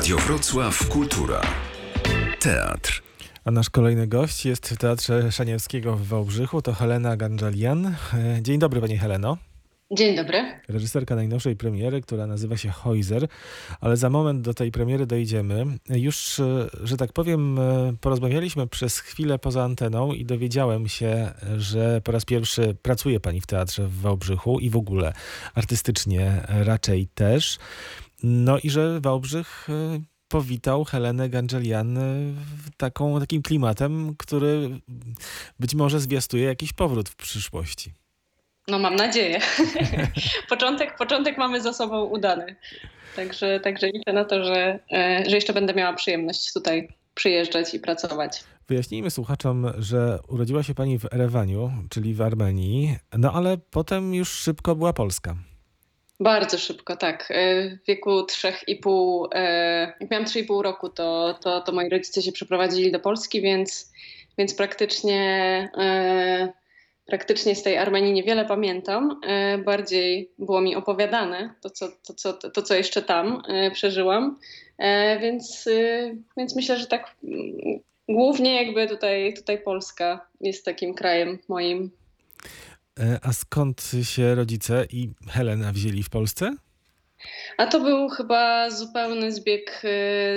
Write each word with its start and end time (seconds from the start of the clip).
Radio 0.00 0.16
Wrocław 0.16 0.88
Kultura. 0.88 1.40
Teatr. 2.38 3.02
A 3.44 3.50
nasz 3.50 3.70
kolejny 3.70 4.06
gość 4.06 4.46
jest 4.46 4.68
w 4.68 4.76
Teatrze 4.76 5.32
Szaniewskiego 5.32 5.96
w 5.96 6.06
Wałbrzychu. 6.06 6.62
To 6.62 6.72
Helena 6.72 7.16
Ganżalian. 7.16 7.86
E, 7.86 7.94
Dzień 8.42 8.58
dobry 8.58 8.80
Pani 8.80 8.98
Heleno. 8.98 9.36
Dzień 9.92 10.16
dobry. 10.16 10.60
Reżyserka 10.68 11.14
najnowszej 11.14 11.56
premiery, 11.56 12.00
która 12.00 12.26
nazywa 12.26 12.56
się 12.56 12.68
Hojzer, 12.68 13.28
ale 13.80 13.96
za 13.96 14.10
moment 14.10 14.42
do 14.42 14.54
tej 14.54 14.70
premiery 14.72 15.06
dojdziemy. 15.06 15.66
Już, 15.88 16.40
e, 16.40 16.68
że 16.82 16.96
tak 16.96 17.12
powiem, 17.12 17.58
e, 17.58 17.92
porozmawialiśmy 18.00 18.66
przez 18.66 18.98
chwilę 18.98 19.38
poza 19.38 19.64
anteną 19.64 20.12
i 20.12 20.24
dowiedziałem 20.24 20.88
się, 20.88 21.32
że 21.56 22.00
po 22.04 22.12
raz 22.12 22.24
pierwszy 22.24 22.76
pracuje 22.82 23.20
Pani 23.20 23.40
w 23.40 23.46
Teatrze 23.46 23.88
w 23.88 24.00
Wałbrzychu 24.00 24.58
i 24.58 24.70
w 24.70 24.76
ogóle 24.76 25.12
artystycznie 25.54 26.42
raczej 26.48 27.06
też. 27.06 27.58
No 28.22 28.58
i 28.58 28.70
że 28.70 29.00
Wałbrzych 29.00 29.68
e, 29.70 30.00
powitał 30.28 30.84
Helenę 30.84 31.28
Ganżelian 31.28 31.98
e, 31.98 32.02
taką, 32.76 33.20
takim 33.20 33.42
klimatem, 33.42 34.14
który 34.18 34.80
być 35.60 35.74
może 35.74 36.00
zwiastuje 36.00 36.44
jakiś 36.44 36.72
powrót 36.72 37.08
w 37.08 37.16
przyszłości. 37.16 37.92
No 38.68 38.78
mam 38.78 38.96
nadzieję. 38.96 39.40
początek, 40.48 40.96
początek 40.96 41.38
mamy 41.38 41.60
za 41.60 41.72
sobą 41.72 42.04
udany. 42.04 42.56
Także, 43.16 43.60
także 43.60 43.86
liczę 43.86 44.12
na 44.12 44.24
to, 44.24 44.44
że, 44.44 44.78
e, 44.92 45.24
że 45.28 45.36
jeszcze 45.36 45.52
będę 45.52 45.74
miała 45.74 45.92
przyjemność 45.92 46.52
tutaj 46.52 46.88
przyjeżdżać 47.14 47.74
i 47.74 47.80
pracować. 47.80 48.44
Wyjaśnijmy 48.68 49.10
słuchaczom, 49.10 49.72
że 49.78 50.18
urodziła 50.28 50.62
się 50.62 50.74
pani 50.74 50.98
w 50.98 51.04
Erewaniu, 51.14 51.72
czyli 51.88 52.14
w 52.14 52.22
Armenii, 52.22 52.96
no 53.18 53.32
ale 53.32 53.58
potem 53.70 54.14
już 54.14 54.28
szybko 54.28 54.76
była 54.76 54.92
Polska. 54.92 55.36
Bardzo 56.20 56.58
szybko, 56.58 56.96
tak. 56.96 57.30
E, 57.30 57.70
W 57.76 57.86
wieku 57.86 58.10
3,5, 58.10 59.28
e, 59.34 59.92
jak 60.00 60.10
miałam 60.10 60.26
3,5 60.26 60.62
roku, 60.62 60.88
to, 60.88 61.38
to, 61.42 61.60
to 61.60 61.72
moi 61.72 61.88
rodzice 61.88 62.22
się 62.22 62.32
przeprowadzili 62.32 62.92
do 62.92 63.00
Polski, 63.00 63.40
więc, 63.40 63.92
więc 64.38 64.54
praktycznie, 64.54 65.20
e, 65.78 66.52
praktycznie 67.06 67.54
z 67.54 67.62
tej 67.62 67.76
Armenii 67.78 68.12
niewiele 68.12 68.44
pamiętam. 68.44 69.20
Bardziej 69.64 70.30
było 70.38 70.60
mi 70.60 70.76
opowiadane 70.76 71.54
to, 71.60 71.70
co, 71.70 71.88
to, 72.06 72.14
co, 72.14 72.32
to, 72.32 72.62
co 72.62 72.74
jeszcze 72.74 73.02
tam 73.02 73.42
przeżyłam. 73.72 74.38
Więc, 75.20 75.68
więc 76.36 76.56
myślę, 76.56 76.76
że 76.76 76.86
tak 76.86 77.16
mm, 77.24 77.80
głównie 78.08 78.64
jakby 78.64 78.88
tutaj, 78.88 79.34
tutaj 79.34 79.58
Polska 79.58 80.26
jest 80.40 80.64
takim 80.64 80.94
krajem 80.94 81.38
moim 81.48 81.90
A 83.22 83.32
skąd 83.32 83.90
się 84.02 84.34
rodzice 84.34 84.86
i 84.92 85.10
Helena 85.28 85.72
wzięli 85.72 86.02
w 86.02 86.10
Polsce? 86.10 86.54
A 87.56 87.66
to 87.66 87.80
był 87.80 88.08
chyba 88.08 88.70
zupełny 88.70 89.32
zbieg, 89.32 89.82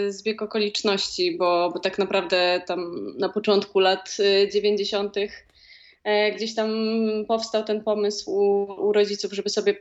y, 0.08 0.12
zbieg 0.14 0.42
okoliczności, 0.42 1.38
bo, 1.38 1.72
bo 1.74 1.80
tak 1.80 2.00
naprawdę 2.00 2.62
tam 2.68 3.08
na 3.18 3.30
początku 3.30 3.80
lat 3.80 4.18
y, 4.20 4.50
90. 4.54 5.16
e, 6.04 6.32
gdzieś 6.32 6.56
tam 6.56 6.70
powstał 7.28 7.64
ten 7.64 7.84
pomysł 7.84 8.32
u, 8.32 8.64
u 8.88 8.94
rodziców, 8.94 9.34
żeby 9.34 9.50
sobie 9.50 9.76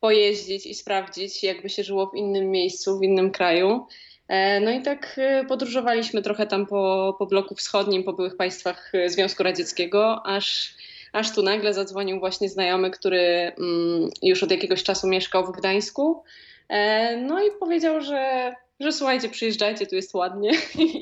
pojeździć 0.00 0.66
i 0.66 0.74
sprawdzić, 0.74 1.42
jakby 1.42 1.68
się 1.68 1.84
żyło 1.84 2.10
w 2.10 2.16
innym 2.16 2.50
miejscu, 2.50 2.98
w 2.98 3.02
innym 3.02 3.30
kraju. 3.30 3.86
E, 4.28 4.60
No 4.60 4.70
i 4.70 4.82
tak 4.82 5.20
podróżowaliśmy 5.48 6.22
trochę 6.22 6.46
tam 6.46 6.66
po, 6.66 7.16
po 7.18 7.26
bloku 7.26 7.54
wschodnim, 7.54 8.04
po 8.04 8.12
byłych 8.12 8.36
państwach 8.36 8.92
Związku 9.06 9.42
Radzieckiego, 9.42 10.26
aż, 10.26 10.74
aż 11.14 11.34
tu 11.34 11.42
nagle 11.42 11.74
zadzwonił 11.74 12.20
właśnie 12.20 12.48
znajomy, 12.48 12.90
który 12.90 13.52
mm, 13.58 14.10
już 14.22 14.42
od 14.42 14.50
jakiegoś 14.50 14.82
czasu 14.82 15.06
mieszkał 15.06 15.46
w 15.46 15.56
Gdańsku. 15.56 16.22
E, 16.68 17.16
No 17.16 17.44
i 17.44 17.50
powiedział, 17.60 18.00
że, 18.00 18.54
że 18.80 18.92
słuchajcie, 18.92 19.28
przyjeżdżajcie, 19.28 19.86
tu 19.86 19.94
jest 19.94 20.14
ładnie. 20.14 20.50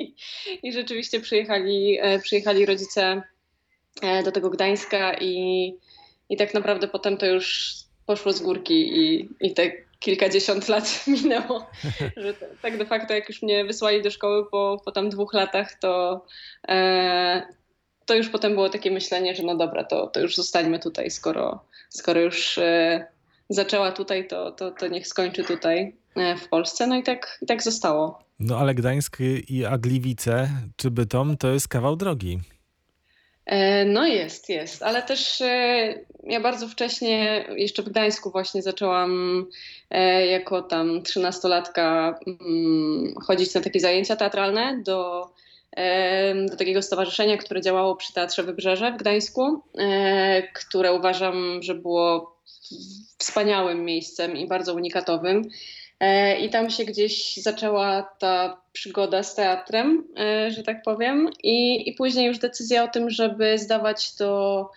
I 0.62 0.72
rzeczywiście 0.72 1.20
przyjechali, 1.20 1.98
e, 2.00 2.18
przyjechali 2.18 2.66
rodzice 2.66 3.22
e, 4.02 4.22
do 4.22 4.32
tego 4.32 4.50
Gdańska 4.50 5.14
i, 5.20 5.74
i 6.28 6.36
tak 6.36 6.54
naprawdę 6.54 6.88
potem 6.88 7.16
to 7.16 7.26
już 7.26 7.74
poszło 8.06 8.32
z 8.32 8.40
górki 8.40 8.98
i, 8.98 9.28
i 9.40 9.54
te 9.54 9.72
kilkadziesiąt 9.98 10.68
lat 10.68 11.04
minęło, 11.22 11.66
że 12.16 12.34
tak 12.62 12.78
de 12.78 12.86
facto 12.86 13.14
jak 13.14 13.28
już 13.28 13.42
mnie 13.42 13.64
wysłali 13.64 14.02
do 14.02 14.10
szkoły 14.10 14.50
po, 14.50 14.82
po 14.84 14.92
tam 14.92 15.10
dwóch 15.10 15.34
latach, 15.34 15.78
to, 15.78 16.24
to 18.06 18.14
już 18.14 18.28
potem 18.28 18.54
było 18.54 18.68
takie 18.68 18.90
myślenie, 18.90 19.34
że 19.34 19.42
no 19.42 19.56
dobra, 19.56 19.84
to, 19.84 20.06
to 20.06 20.20
już 20.20 20.36
zostańmy 20.36 20.78
tutaj, 20.78 21.10
skoro, 21.10 21.64
skoro 21.88 22.20
już 22.20 22.58
e, 22.58 23.06
zaczęła 23.48 23.92
tutaj, 23.92 24.28
to, 24.28 24.52
to, 24.52 24.70
to 24.70 24.88
niech 24.88 25.06
skończy 25.06 25.44
tutaj 25.44 25.96
e, 26.16 26.36
w 26.36 26.48
Polsce. 26.48 26.86
No 26.86 26.96
i 26.96 27.02
tak, 27.02 27.38
i 27.42 27.46
tak 27.46 27.62
zostało. 27.62 28.22
No 28.40 28.58
ale 28.58 28.74
Gdańsk 28.74 29.18
i 29.48 29.64
Agliwice 29.64 30.48
czy 30.76 30.90
Bytom 30.90 31.36
to 31.36 31.48
jest 31.48 31.68
kawał 31.68 31.96
drogi. 31.96 32.38
E, 33.46 33.84
No 33.84 34.06
jest, 34.06 34.48
jest, 34.48 34.82
ale 34.82 35.02
też 35.02 35.40
e, 35.40 35.94
ja 36.24 36.40
bardzo 36.40 36.68
wcześnie, 36.68 37.44
jeszcze 37.56 37.82
w 37.82 37.88
Gdańsku 37.88 38.30
właśnie 38.30 38.62
zaczęłam 38.62 39.46
e, 39.90 40.26
jako 40.26 40.62
tam 40.62 41.02
trzynastolatka 41.02 42.18
mm, 42.26 43.14
chodzić 43.26 43.54
na 43.54 43.60
takie 43.60 43.80
zajęcia 43.80 44.16
teatralne 44.16 44.82
do, 44.84 45.30
do 46.50 46.56
takiego 46.56 46.82
stowarzyszenia, 46.82 47.36
które 47.36 47.60
działało 47.60 47.96
przy 47.96 48.12
Teatrze 48.12 48.42
Wybrzeże 48.42 48.92
w 48.92 48.96
Gdańsku, 48.96 49.62
które 50.54 50.92
uważam, 50.92 51.62
że 51.62 51.74
było 51.74 52.36
wspaniałym 53.18 53.84
miejscem 53.84 54.36
i 54.36 54.46
bardzo 54.46 54.74
unikatowym. 54.74 55.42
E, 56.02 56.40
I 56.40 56.50
tam 56.50 56.70
się 56.70 56.84
gdzieś 56.84 57.36
zaczęła 57.36 58.02
ta 58.18 58.62
przygoda 58.72 59.22
z 59.22 59.34
teatrem, 59.34 60.04
e, 60.18 60.50
że 60.50 60.62
tak 60.62 60.82
powiem. 60.82 61.30
I, 61.42 61.88
I 61.88 61.94
później 61.94 62.26
już 62.26 62.38
decyzja 62.38 62.84
o 62.84 62.88
tym, 62.88 63.10
żeby 63.10 63.58
zdawać 63.58 64.16
do, 64.16 64.68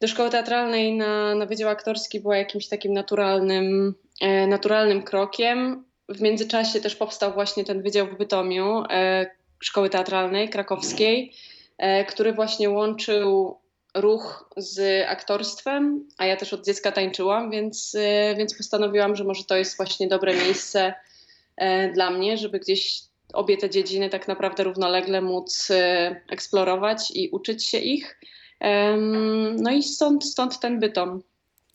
do 0.00 0.08
szkoły 0.08 0.30
teatralnej 0.30 0.96
na, 0.96 1.34
na 1.34 1.46
Wydział 1.46 1.68
Aktorski 1.68 2.20
była 2.20 2.36
jakimś 2.36 2.68
takim 2.68 2.92
naturalnym, 2.92 3.94
e, 4.20 4.46
naturalnym 4.46 5.02
krokiem. 5.02 5.84
W 6.08 6.20
międzyczasie 6.20 6.80
też 6.80 6.96
powstał 6.96 7.32
właśnie 7.32 7.64
ten 7.64 7.82
Wydział 7.82 8.06
w 8.06 8.18
Bytomiu 8.18 8.82
Szkoły 9.60 9.90
Teatralnej 9.90 10.48
Krakowskiej, 10.48 11.32
e, 11.78 12.04
który 12.04 12.32
właśnie 12.32 12.70
łączył 12.70 13.56
ruch 13.94 14.50
z 14.56 15.06
aktorstwem, 15.08 16.08
a 16.18 16.26
ja 16.26 16.36
też 16.36 16.52
od 16.52 16.64
dziecka 16.64 16.92
tańczyłam, 16.92 17.50
więc, 17.50 17.94
e, 17.98 18.34
więc 18.36 18.56
postanowiłam, 18.56 19.16
że 19.16 19.24
może 19.24 19.44
to 19.44 19.56
jest 19.56 19.76
właśnie 19.76 20.08
dobre 20.08 20.34
miejsce 20.34 20.94
e, 21.56 21.92
dla 21.92 22.10
mnie, 22.10 22.38
żeby 22.38 22.60
gdzieś 22.60 23.00
obie 23.32 23.56
te 23.56 23.70
dziedziny 23.70 24.10
tak 24.10 24.28
naprawdę 24.28 24.64
równolegle 24.64 25.20
móc 25.20 25.68
eksplorować 26.30 27.10
i 27.14 27.28
uczyć 27.28 27.66
się 27.66 27.78
ich. 27.78 28.20
No 29.56 29.70
i 29.70 29.82
stąd, 29.82 30.24
stąd 30.24 30.60
ten 30.60 30.80
bytom. 30.80 31.22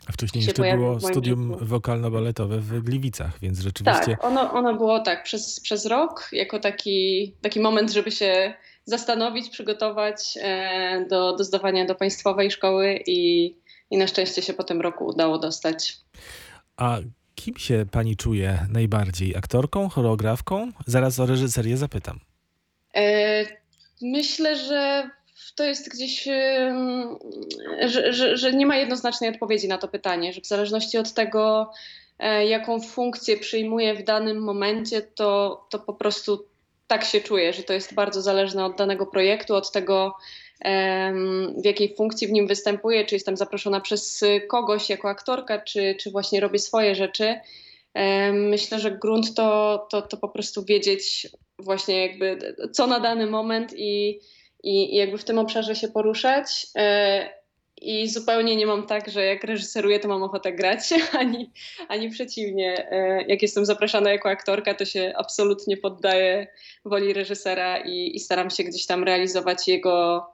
A 0.07 0.11
wcześniej 0.11 0.45
jeszcze 0.45 0.75
było 0.75 0.99
studium 0.99 1.53
życiu. 1.53 1.65
wokalno-baletowe 1.65 2.59
w 2.59 2.83
Gliwicach, 2.83 3.39
więc 3.39 3.59
rzeczywiście 3.59 4.05
Tak, 4.05 4.23
ono, 4.25 4.53
ono 4.53 4.75
było 4.75 4.99
tak 4.99 5.23
przez, 5.23 5.59
przez 5.59 5.85
rok, 5.85 6.29
jako 6.31 6.59
taki, 6.59 7.33
taki 7.41 7.59
moment, 7.59 7.91
żeby 7.91 8.11
się 8.11 8.53
zastanowić, 8.85 9.49
przygotować 9.49 10.37
e, 10.41 11.05
do, 11.09 11.35
do 11.35 11.43
zdawania 11.43 11.85
do 11.85 11.95
państwowej 11.95 12.51
szkoły 12.51 12.99
i, 13.07 13.55
i 13.91 13.97
na 13.97 14.07
szczęście 14.07 14.41
się 14.41 14.53
po 14.53 14.63
tym 14.63 14.81
roku 14.81 15.05
udało 15.05 15.39
dostać. 15.39 15.97
A 16.77 16.97
kim 17.35 17.57
się 17.57 17.85
pani 17.91 18.15
czuje 18.15 18.59
najbardziej? 18.69 19.35
Aktorką, 19.35 19.89
choreografką? 19.89 20.71
Zaraz 20.85 21.19
o 21.19 21.25
reżyserię 21.25 21.77
zapytam. 21.77 22.19
E, 22.95 23.45
Myślę, 24.01 24.55
że 24.55 25.09
to 25.55 25.63
jest 25.63 25.89
gdzieś, 25.89 26.27
że, 27.85 28.13
że, 28.13 28.37
że 28.37 28.53
nie 28.53 28.65
ma 28.65 28.77
jednoznacznej 28.77 29.29
odpowiedzi 29.29 29.67
na 29.67 29.77
to 29.77 29.87
pytanie, 29.87 30.33
że 30.33 30.41
w 30.41 30.47
zależności 30.47 30.97
od 30.97 31.13
tego, 31.13 31.71
e, 32.19 32.45
jaką 32.45 32.81
funkcję 32.81 33.37
przyjmuję 33.37 33.95
w 33.95 34.03
danym 34.03 34.37
momencie, 34.37 35.01
to, 35.01 35.65
to 35.69 35.79
po 35.79 35.93
prostu 35.93 36.45
tak 36.87 37.03
się 37.03 37.21
czuję, 37.21 37.53
że 37.53 37.63
to 37.63 37.73
jest 37.73 37.93
bardzo 37.93 38.21
zależne 38.21 38.65
od 38.65 38.77
danego 38.77 39.05
projektu, 39.05 39.55
od 39.55 39.71
tego, 39.71 40.15
w 41.57 41.65
jakiej 41.65 41.95
funkcji 41.95 42.27
w 42.27 42.31
nim 42.31 42.47
występuję, 42.47 43.05
czy 43.05 43.15
jestem 43.15 43.37
zaproszona 43.37 43.81
przez 43.81 44.23
kogoś 44.47 44.89
jako 44.89 45.09
aktorka, 45.09 45.61
czy, 45.61 45.95
czy 45.99 46.11
właśnie 46.11 46.39
robię 46.39 46.59
swoje 46.59 46.95
rzeczy. 46.95 47.35
Myślę, 48.33 48.79
że 48.79 48.91
grunt 48.91 49.35
to, 49.35 49.87
to, 49.91 50.01
to 50.01 50.17
po 50.17 50.29
prostu 50.29 50.65
wiedzieć 50.65 51.27
właśnie 51.59 52.07
jakby 52.07 52.55
co 52.71 52.87
na 52.87 52.99
dany 52.99 53.27
moment 53.27 53.73
i, 53.75 54.19
i, 54.65 54.93
i 54.93 54.97
jakby 54.97 55.17
w 55.17 55.23
tym 55.23 55.39
obszarze 55.39 55.75
się 55.75 55.87
poruszać. 55.87 56.67
E, 56.77 57.29
I 57.81 58.09
zupełnie 58.09 58.55
nie 58.55 58.67
mam 58.67 58.87
tak, 58.87 59.09
że 59.11 59.25
jak 59.25 59.43
reżyseruję, 59.43 59.99
to 59.99 60.07
mam 60.07 60.23
ochotę 60.23 60.53
grać, 60.53 60.79
ani, 61.19 61.51
ani 61.87 62.09
przeciwnie. 62.09 62.91
E, 62.91 63.25
Jak 63.27 63.41
jestem 63.41 63.65
zapraszana 63.65 64.11
jako 64.11 64.29
aktorka, 64.29 64.73
to 64.73 64.85
się 64.85 65.13
absolutnie 65.17 65.77
poddaję 65.77 66.47
woli 66.85 67.13
reżysera 67.13 67.77
i, 67.77 68.15
i 68.15 68.19
staram 68.19 68.49
się 68.49 68.63
gdzieś 68.63 68.85
tam 68.85 69.03
realizować 69.03 69.67
jego, 69.67 70.25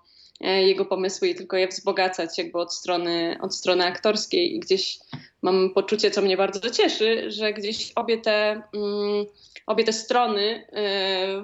e, 0.41 0.63
jego 0.63 0.85
pomysły 0.85 1.27
i 1.27 1.35
tylko 1.35 1.57
je 1.57 1.67
wzbogacać 1.67 2.37
jakby 2.37 2.59
od 2.59 2.73
strony, 2.73 3.37
od 3.41 3.55
strony 3.55 3.85
aktorskiej 3.85 4.55
i 4.55 4.59
gdzieś 4.59 4.99
mam 5.41 5.73
poczucie, 5.73 6.11
co 6.11 6.21
mnie 6.21 6.37
bardzo 6.37 6.69
cieszy, 6.69 7.31
że 7.31 7.53
gdzieś 7.53 7.91
obie 7.95 8.17
te, 8.17 8.61
um, 8.73 9.25
obie 9.67 9.83
te 9.83 9.93
strony 9.93 10.67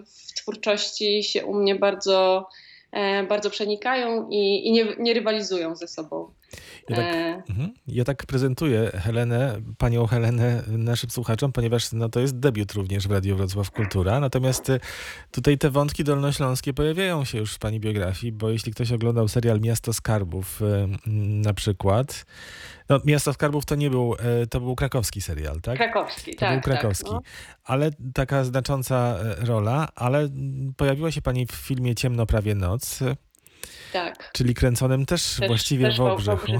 w 0.06 0.34
twórczości 0.42 1.24
się 1.24 1.46
u 1.46 1.54
mnie 1.54 1.76
bardzo 1.76 2.48
bardzo 3.30 3.50
przenikają 3.50 4.30
i, 4.30 4.68
i 4.68 4.72
nie, 4.72 4.86
nie, 5.00 5.14
rywalizują 5.14 5.76
ze 5.76 5.88
sobą. 5.88 6.34
Ja 6.90 6.96
tak, 6.96 7.06
e... 7.06 7.44
Mhm. 7.50 7.74
ja 7.88 8.04
tak 8.04 8.26
prezentuję 8.26 8.92
Helenę, 8.94 9.62
panią 9.78 10.08
Helenę 10.08 10.64
naszym 10.68 11.10
słuchaczom, 11.10 11.52
ponieważ 11.52 11.92
no, 11.92 12.10
to 12.10 12.20
jest 12.20 12.40
debiut 12.40 12.74
również 12.74 13.08
w 13.08 13.12
Radio 13.12 13.36
Wrocław 13.36 13.72
Kultura. 13.72 14.20
Natomiast 14.20 14.70
e, 14.70 14.80
tutaj 15.32 15.58
te 15.58 15.70
wątki 15.70 16.04
dolnośląskie 16.04 16.74
pojawiają 16.74 17.26
się 17.26 17.38
już 17.38 17.54
w 17.54 17.60
pani 17.60 17.80
biografii, 17.80 18.32
bo 18.34 18.50
jeśli 18.50 18.72
ktoś 18.72 18.92
oglądał 18.92 19.28
serial 19.28 19.60
Miasto 19.60 19.94
Skarbów 19.94 20.62
e, 20.62 20.88
na 21.44 21.54
przykład, 21.54 22.26
no, 22.90 23.00
Miasto 23.06 23.34
Skarbów 23.34 23.66
to 23.66 23.76
nie 23.76 23.90
był, 23.90 24.16
to 24.50 24.60
był 24.60 24.76
krakowski 24.76 25.22
serial, 25.22 25.62
tak? 25.62 25.78
Krakowski, 25.78 26.34
to 26.36 26.40
tak. 26.40 26.54
był 26.54 26.62
krakowski. 26.62 27.06
Tak, 27.06 27.14
no. 27.14 27.22
Ale 27.64 27.92
taka 28.14 28.44
znacząca 28.44 29.18
rola, 29.38 29.88
ale 29.96 30.30
pojawiła 30.78 31.12
się 31.12 31.22
pani 31.22 31.46
w 31.46 31.52
filmie 31.52 31.96
Ciemno 31.96 32.26
prawie 32.26 32.56
noc. 32.56 33.00
Tak. 33.94 34.32
Czyli 34.34 34.54
kręconym 34.54 35.06
też, 35.06 35.36
też 35.40 35.48
właściwie 35.48 35.86
też 35.86 35.98
w 35.98 36.02
Obrzechu. 36.02 36.52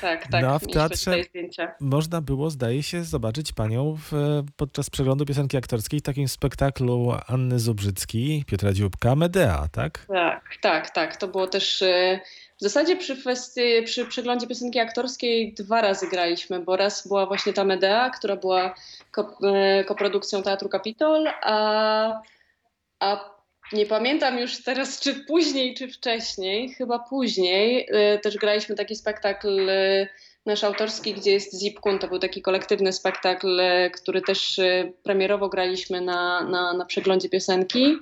Tak, 0.00 0.28
tak. 0.28 0.42
No, 0.42 0.58
w 0.58 0.66
teatrze 0.66 1.16
można 1.80 2.20
było, 2.20 2.50
zdaje 2.50 2.82
się, 2.82 3.04
zobaczyć 3.04 3.52
panią 3.52 3.98
w, 4.10 4.42
podczas 4.56 4.90
przeglądu 4.90 5.26
piosenki 5.26 5.56
aktorskiej 5.56 6.00
w 6.00 6.02
takim 6.02 6.28
spektaklu 6.28 7.12
Anny 7.26 7.60
Zubrzyckiej, 7.60 8.44
Piotra 8.44 8.72
Dzióbka, 8.72 9.16
Medea, 9.16 9.68
tak? 9.72 10.06
Tak, 10.08 10.56
tak, 10.60 10.90
tak. 10.90 11.16
To 11.16 11.28
było 11.28 11.46
też 11.46 11.82
e, 11.82 12.20
w 12.58 12.62
zasadzie 12.62 12.96
przy, 12.96 13.16
festy, 13.16 13.82
przy 13.82 14.06
przeglądzie 14.06 14.46
piosenki 14.46 14.78
aktorskiej 14.78 15.54
dwa 15.54 15.80
razy 15.80 16.08
graliśmy, 16.08 16.60
bo 16.60 16.76
raz 16.76 17.08
była 17.08 17.26
właśnie 17.26 17.52
ta 17.52 17.64
Medea, 17.64 18.10
która 18.10 18.36
była 18.36 18.74
e, 19.42 19.84
koprodukcją 19.84 20.42
Teatru 20.42 20.68
Kapitol, 20.68 21.28
a, 21.42 22.22
a 23.00 23.39
nie 23.72 23.86
pamiętam 23.86 24.38
już 24.38 24.62
teraz, 24.62 25.00
czy 25.00 25.14
później, 25.14 25.74
czy 25.74 25.88
wcześniej, 25.88 26.68
chyba 26.68 26.98
później, 26.98 27.88
e, 27.90 28.18
też 28.18 28.36
graliśmy 28.36 28.74
taki 28.74 28.96
spektakl 28.96 29.70
e, 29.70 30.08
nasz 30.46 30.64
autorski, 30.64 31.14
gdzie 31.14 31.30
jest 31.32 31.60
Zipkun. 31.60 31.98
To 31.98 32.08
był 32.08 32.18
taki 32.18 32.42
kolektywny 32.42 32.92
spektakl, 32.92 33.60
który 33.92 34.22
też 34.22 34.60
premierowo 35.02 35.48
graliśmy 35.48 36.00
na, 36.00 36.44
na, 36.44 36.72
na 36.72 36.84
przeglądzie 36.84 37.28
piosenki 37.28 37.96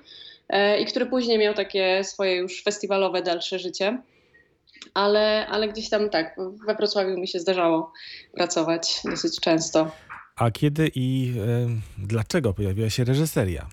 i 0.80 0.84
który 0.84 1.06
później 1.06 1.38
miał 1.38 1.54
takie 1.54 2.04
swoje 2.04 2.36
już 2.36 2.62
festiwalowe 2.62 3.22
dalsze 3.22 3.58
życie 3.58 3.98
ale, 4.94 5.46
ale 5.46 5.68
gdzieś 5.68 5.88
tam 5.88 6.10
tak, 6.10 6.36
we 6.66 6.74
Wrocławiu 6.74 7.18
mi 7.18 7.28
się 7.28 7.40
zdarzało 7.40 7.92
pracować 8.34 9.00
dosyć 9.04 9.40
często. 9.40 9.90
A 10.36 10.50
kiedy 10.50 10.90
i 10.94 11.34
y, 11.36 12.06
dlaczego 12.06 12.54
pojawiła 12.54 12.90
się 12.90 13.04
reżyseria? 13.04 13.68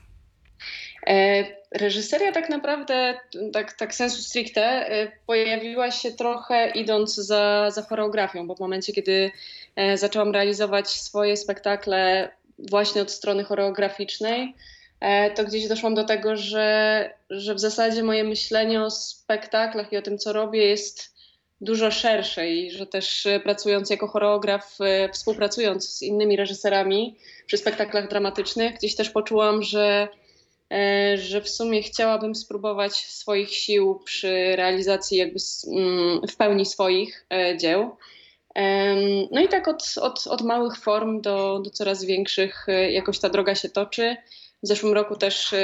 E, 1.07 1.45
reżyseria 1.77 2.31
tak 2.31 2.49
naprawdę, 2.49 3.19
tak, 3.53 3.73
tak 3.73 3.95
sensu 3.95 4.21
stricte, 4.21 4.89
e, 4.89 5.11
pojawiła 5.25 5.91
się 5.91 6.11
trochę 6.11 6.69
idąc 6.69 7.15
za, 7.15 7.71
za 7.71 7.81
choreografią, 7.81 8.47
bo 8.47 8.55
w 8.55 8.59
momencie, 8.59 8.93
kiedy 8.93 9.31
e, 9.75 9.97
zaczęłam 9.97 10.31
realizować 10.31 10.89
swoje 10.89 11.37
spektakle 11.37 12.29
właśnie 12.59 13.01
od 13.01 13.11
strony 13.11 13.43
choreograficznej, 13.43 14.55
E, 14.99 15.31
to 15.31 15.43
gdzieś 15.43 15.67
doszłam 15.67 15.95
do 15.95 16.03
tego, 16.03 16.35
że, 16.35 17.09
że 17.29 17.55
w 17.55 17.59
zasadzie 17.59 18.03
moje 18.03 18.23
myślenie 18.23 18.83
o 18.83 18.91
spektaklach 18.91 19.93
i 19.93 19.97
o 19.97 20.01
tym, 20.01 20.17
co 20.17 20.33
robię, 20.33 20.65
jest 20.65 21.15
dużo 21.61 21.91
szersze 21.91 22.49
i 22.49 22.71
że 22.71 22.87
też 22.87 23.25
e, 23.25 23.39
pracując 23.39 23.89
jako 23.89 24.07
choreograf, 24.07 24.77
współpracując 25.13 25.89
z 25.89 26.01
innymi 26.01 26.35
reżyserami 26.35 27.15
przy 27.45 27.57
spektaklach 27.57 28.09
dramatycznych, 28.09 28.75
gdzieś 28.75 28.95
też 28.95 29.09
poczułam, 29.09 29.63
że, 29.63 30.07
że 31.15 31.41
w 31.41 31.49
sumie 31.49 31.81
chciałabym 31.81 32.35
spróbować 32.35 32.93
swoich 32.95 33.49
sił 33.49 33.99
przy 34.05 34.55
realizacji 34.55 35.17
jakby 35.17 35.39
mm, 35.67 36.27
w 36.27 36.35
pełni 36.35 36.65
swoich 36.65 37.27
dzieł. 37.57 37.95
No 39.31 39.41
i 39.41 39.47
tak 39.47 39.67
od, 39.67 39.95
od, 40.01 40.27
od 40.27 40.41
małych 40.41 40.77
form 40.77 41.21
do, 41.21 41.59
do 41.59 41.69
coraz 41.69 42.05
większych 42.05 42.67
jakoś 42.89 43.19
ta 43.19 43.29
droga 43.29 43.55
się 43.55 43.69
toczy. 43.69 44.15
W 44.63 44.67
zeszłym 44.67 44.93
roku 44.93 45.15
też 45.15 45.55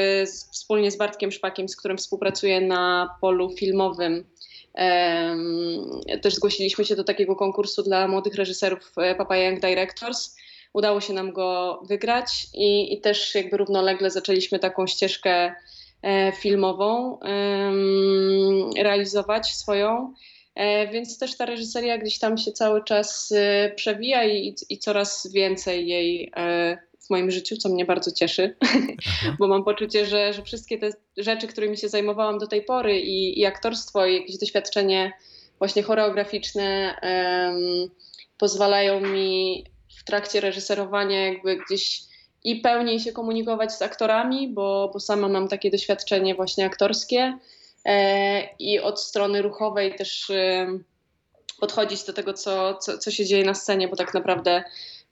wspólnie 0.51 0.91
z 0.91 0.97
Bartkiem 0.97 1.31
Szpakiem, 1.31 1.69
z 1.69 1.75
którym 1.75 1.97
współpracuję 1.97 2.61
na 2.61 3.15
polu 3.21 3.49
filmowym, 3.49 4.25
też 6.21 6.35
zgłosiliśmy 6.35 6.85
się 6.85 6.95
do 6.95 7.03
takiego 7.03 7.35
konkursu 7.35 7.83
dla 7.83 8.07
młodych 8.07 8.35
reżyserów 8.35 8.91
e, 8.97 9.15
Papa 9.15 9.37
Young 9.37 9.59
Directors. 9.59 10.35
Udało 10.73 11.01
się 11.01 11.13
nam 11.13 11.33
go 11.33 11.81
wygrać 11.87 12.47
i, 12.53 12.93
i 12.93 13.01
też 13.01 13.35
jakby 13.35 13.57
równolegle 13.57 14.09
zaczęliśmy 14.09 14.59
taką 14.59 14.87
ścieżkę 14.87 15.55
e, 16.01 16.31
filmową 16.31 17.19
realizować 18.77 19.53
swoją. 19.53 20.13
E, 20.55 20.87
więc 20.87 21.19
też 21.19 21.37
ta 21.37 21.45
reżyseria 21.45 21.97
gdzieś 21.97 22.19
tam 22.19 22.37
się 22.37 22.51
cały 22.51 22.83
czas 22.83 23.33
przewija 23.75 24.25
i, 24.25 24.55
i 24.69 24.77
coraz 24.77 25.31
więcej 25.33 25.87
jej 25.87 26.31
moim 27.11 27.31
życiu, 27.31 27.57
co 27.57 27.69
mnie 27.69 27.85
bardzo 27.85 28.11
cieszy, 28.11 28.55
bo 29.39 29.47
mam 29.47 29.63
poczucie, 29.63 30.05
że, 30.05 30.33
że 30.33 30.43
wszystkie 30.43 30.77
te 30.77 30.89
rzeczy, 31.17 31.47
którymi 31.47 31.77
się 31.77 31.89
zajmowałam 31.89 32.37
do 32.37 32.47
tej 32.47 32.61
pory 32.61 32.99
i, 32.99 33.39
i 33.39 33.45
aktorstwo, 33.45 34.05
i 34.05 34.15
jakieś 34.15 34.37
doświadczenie 34.37 35.13
właśnie 35.59 35.83
choreograficzne 35.83 36.95
um, 37.03 37.89
pozwalają 38.37 38.99
mi 38.99 39.65
w 40.01 40.03
trakcie 40.03 40.41
reżyserowania 40.41 41.27
jakby 41.27 41.57
gdzieś 41.57 42.01
i 42.43 42.55
pełniej 42.55 42.99
się 42.99 43.11
komunikować 43.11 43.73
z 43.73 43.81
aktorami, 43.81 44.49
bo, 44.49 44.89
bo 44.93 44.99
sama 44.99 45.27
mam 45.27 45.47
takie 45.47 45.71
doświadczenie 45.71 46.35
właśnie 46.35 46.65
aktorskie 46.65 47.37
e, 47.85 48.55
i 48.59 48.79
od 48.79 49.01
strony 49.01 49.41
ruchowej 49.41 49.95
też 49.95 50.29
e, 50.29 50.67
podchodzić 51.59 52.03
do 52.03 52.13
tego, 52.13 52.33
co, 52.33 52.75
co, 52.75 52.97
co 52.97 53.11
się 53.11 53.25
dzieje 53.25 53.43
na 53.43 53.53
scenie, 53.53 53.87
bo 53.87 53.95
tak 53.95 54.13
naprawdę 54.13 54.63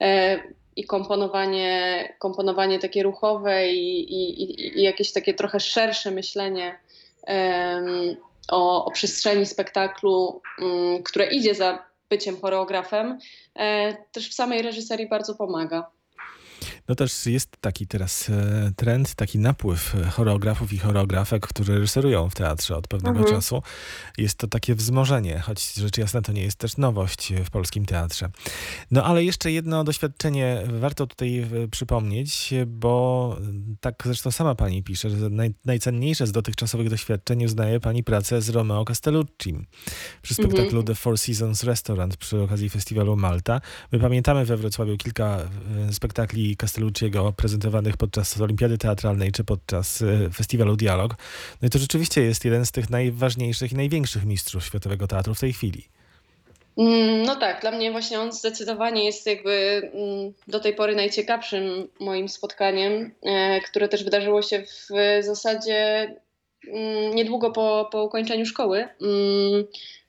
e, 0.01 0.39
i 0.75 0.83
komponowanie, 0.83 2.13
komponowanie 2.19 2.79
takie 2.79 3.03
ruchowe 3.03 3.71
i, 3.71 4.13
i, 4.13 4.79
i 4.79 4.83
jakieś 4.83 5.11
takie 5.11 5.33
trochę 5.33 5.59
szersze 5.59 6.11
myślenie 6.11 6.79
o, 8.51 8.85
o, 8.85 8.91
przestrzeni 8.91 9.45
spektaklu, 9.45 10.41
um, 10.61 11.03
które 11.03 11.25
idzie 11.25 11.55
za 11.55 11.88
byciem 12.09 12.41
choreografem, 12.41 13.17
e, 13.55 13.93
też 14.11 14.29
w 14.29 14.33
samej 14.33 14.61
reżyserii 14.61 15.09
bardzo 15.09 15.35
pomaga. 15.35 15.98
No 16.89 16.95
też 16.95 17.25
jest 17.25 17.57
taki 17.61 17.87
teraz 17.87 18.29
e, 18.29 18.71
trend, 18.75 19.15
taki 19.15 19.39
napływ 19.39 19.95
choreografów 20.11 20.73
i 20.73 20.77
choreografek, 20.77 21.47
którzy 21.47 21.73
reżyserują 21.73 22.29
w 22.29 22.35
teatrze 22.35 22.77
od 22.77 22.87
pewnego 22.87 23.19
mhm. 23.19 23.35
czasu. 23.35 23.63
Jest 24.17 24.37
to 24.37 24.47
takie 24.47 24.75
wzmożenie, 24.75 25.39
choć 25.39 25.73
rzecz 25.73 25.97
jasna 25.97 26.21
to 26.21 26.31
nie 26.31 26.41
jest 26.41 26.57
też 26.57 26.77
nowość 26.77 27.33
w 27.45 27.49
polskim 27.49 27.85
teatrze. 27.85 28.29
No 28.91 29.03
ale 29.03 29.23
jeszcze 29.23 29.51
jedno 29.51 29.83
doświadczenie 29.83 30.63
warto 30.67 31.07
tutaj 31.07 31.39
e, 31.39 31.67
przypomnieć, 31.71 32.53
bo 32.67 33.37
tak 33.81 34.03
zresztą 34.05 34.31
sama 34.31 34.55
pani 34.55 34.83
pisze, 34.83 35.09
że 35.09 35.29
naj, 35.29 35.53
najcenniejsze 35.65 36.27
z 36.27 36.31
dotychczasowych 36.31 36.89
doświadczeń 36.89 37.45
uznaje 37.45 37.79
pani 37.79 38.03
pracę 38.03 38.41
z 38.41 38.49
Romeo 38.49 38.85
Castellucci 38.85 39.55
przy 40.21 40.33
spektaklu 40.33 40.79
mhm. 40.79 40.85
The 40.85 40.95
Four 40.95 41.17
Seasons 41.17 41.63
Restaurant 41.63 42.17
przy 42.17 42.41
okazji 42.41 42.69
festiwalu 42.69 43.15
Malta. 43.15 43.61
My 43.91 43.99
pamiętamy 43.99 44.45
we 44.45 44.57
Wrocławiu 44.57 44.97
kilka 44.97 45.37
e, 45.89 45.93
spektakli 45.93 46.57
Castellucci 46.57 46.78
Luciego 46.79 47.33
prezentowanych 47.37 47.97
podczas 47.97 48.41
Olimpiady 48.41 48.77
Teatralnej 48.77 49.31
czy 49.31 49.43
podczas 49.43 50.01
e, 50.01 50.29
festiwalu 50.33 50.75
Dialog. 50.75 51.15
No 51.61 51.67
i 51.67 51.69
to 51.69 51.79
rzeczywiście 51.79 52.21
jest 52.21 52.45
jeden 52.45 52.65
z 52.65 52.71
tych 52.71 52.89
najważniejszych 52.89 53.71
i 53.71 53.75
największych 53.75 54.25
mistrzów 54.25 54.65
światowego 54.65 55.07
teatru 55.07 55.35
w 55.35 55.39
tej 55.39 55.53
chwili. 55.53 55.87
Mm, 56.77 57.23
no 57.23 57.35
tak, 57.35 57.61
dla 57.61 57.71
mnie 57.71 57.91
właśnie 57.91 58.19
on 58.19 58.31
zdecydowanie 58.31 59.05
jest 59.05 59.25
jakby 59.27 59.91
mm, 59.93 60.33
do 60.47 60.59
tej 60.59 60.75
pory 60.75 60.95
najciekawszym 60.95 61.87
moim 61.99 62.29
spotkaniem, 62.29 63.11
e, 63.23 63.61
które 63.61 63.87
też 63.87 64.03
wydarzyło 64.03 64.41
się 64.41 64.63
w 64.63 64.87
zasadzie 65.25 66.07
mm, 66.67 67.15
niedługo 67.15 67.51
po, 67.51 67.89
po 67.91 68.03
ukończeniu 68.03 68.45
szkoły. 68.45 68.87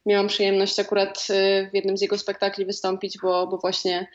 Miałam 0.07 0.29
przyjemność 0.29 0.79
akurat 0.79 1.27
e, 1.31 1.71
w 1.71 1.75
jednym 1.75 1.97
z 1.97 2.01
jego 2.01 2.19
spektakli 2.19 2.65
wystąpić, 2.65 3.19
bo, 3.23 3.47
bo 3.47 3.59
właśnie 3.59 4.07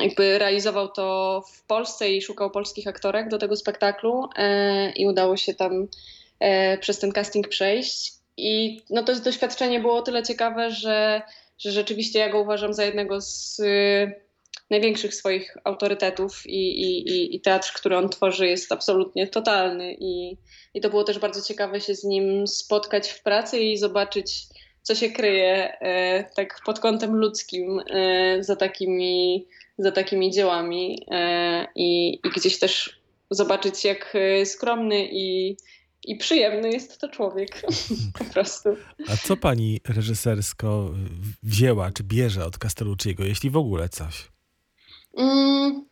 jakby 0.00 0.38
realizował 0.38 0.88
to 0.88 1.42
w 1.52 1.66
Polsce 1.66 2.10
i 2.10 2.22
szukał 2.22 2.50
polskich 2.50 2.86
aktorek 2.86 3.28
do 3.28 3.38
tego 3.38 3.56
spektaklu 3.56 4.28
e, 4.36 4.90
i 4.90 5.06
udało 5.06 5.36
się 5.36 5.54
tam 5.54 5.88
e, 6.40 6.78
przez 6.78 6.98
ten 6.98 7.12
casting 7.12 7.48
przejść. 7.48 8.12
I 8.36 8.82
no 8.90 9.02
to 9.02 9.20
doświadczenie 9.20 9.80
było 9.80 9.96
o 9.96 10.02
tyle 10.02 10.22
ciekawe, 10.22 10.70
że, 10.70 11.22
że 11.58 11.70
rzeczywiście 11.70 12.18
ja 12.18 12.28
go 12.28 12.40
uważam 12.40 12.74
za 12.74 12.84
jednego 12.84 13.20
z 13.20 13.60
y, 13.60 14.23
największych 14.70 15.14
swoich 15.14 15.56
autorytetów 15.64 16.46
i, 16.46 16.80
i, 16.80 17.36
i 17.36 17.40
teatr, 17.40 17.72
który 17.72 17.96
on 17.96 18.08
tworzy 18.08 18.46
jest 18.46 18.72
absolutnie 18.72 19.26
totalny 19.26 19.96
i, 20.00 20.36
i 20.74 20.80
to 20.80 20.90
było 20.90 21.04
też 21.04 21.18
bardzo 21.18 21.42
ciekawe 21.42 21.80
się 21.80 21.94
z 21.94 22.04
nim 22.04 22.46
spotkać 22.46 23.08
w 23.08 23.22
pracy 23.22 23.60
i 23.60 23.76
zobaczyć 23.76 24.46
co 24.84 24.94
się 24.94 25.10
kryje 25.10 25.78
e, 25.80 26.24
tak 26.36 26.60
pod 26.66 26.80
kątem 26.80 27.16
ludzkim 27.16 27.80
e, 27.90 28.42
za 28.42 28.56
takimi, 28.56 29.46
za 29.78 29.92
takimi 29.92 30.30
dziełami 30.30 31.06
e, 31.10 31.66
i, 31.74 32.14
i 32.14 32.30
gdzieś 32.36 32.58
też 32.58 33.00
zobaczyć, 33.30 33.84
jak 33.84 34.16
skromny 34.44 35.08
i, 35.12 35.56
i 36.04 36.16
przyjemny 36.16 36.70
jest 36.70 37.00
to 37.00 37.08
człowiek 37.08 37.62
po 38.18 38.24
prostu. 38.24 38.68
A 39.08 39.16
co 39.16 39.36
pani 39.36 39.80
reżysersko 39.88 40.90
wzięła, 41.42 41.90
czy 41.90 42.02
bierze 42.02 42.44
od 42.44 42.58
Castellucciego, 42.58 43.24
jeśli 43.24 43.50
w 43.50 43.56
ogóle 43.56 43.88
coś? 43.88 44.33
Mm, 45.16 45.84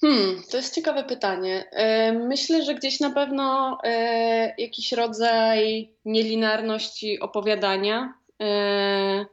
Hmm, 0.00 0.42
to 0.50 0.56
jest 0.56 0.74
ciekawe 0.74 1.04
pytanie. 1.04 1.64
E, 1.70 2.12
myślę, 2.12 2.62
że 2.62 2.74
gdzieś 2.74 3.00
na 3.00 3.10
pewno 3.10 3.78
e, 3.84 4.54
jakiś 4.58 4.92
rodzaj 4.92 5.90
nielinarności 6.04 7.20
opowiadania, 7.20 8.14
e, 8.42 9.26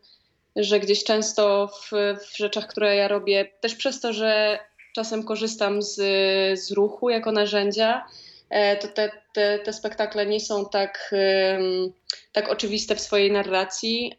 że 0.55 0.79
gdzieś 0.79 1.03
często 1.03 1.67
w, 1.67 1.91
w 2.25 2.37
rzeczach, 2.37 2.67
które 2.67 2.95
ja 2.95 3.07
robię, 3.07 3.45
też 3.61 3.75
przez 3.75 3.99
to, 3.99 4.13
że 4.13 4.59
czasem 4.95 5.23
korzystam 5.23 5.81
z, 5.81 5.95
z 6.59 6.71
ruchu 6.71 7.09
jako 7.09 7.31
narzędzia, 7.31 8.05
to 8.81 8.87
te, 8.87 9.11
te, 9.33 9.59
te 9.59 9.73
spektakle 9.73 10.25
nie 10.25 10.39
są 10.39 10.65
tak, 10.69 11.15
tak 12.31 12.49
oczywiste 12.49 12.95
w 12.95 12.99
swojej 12.99 13.31
narracji 13.31 14.13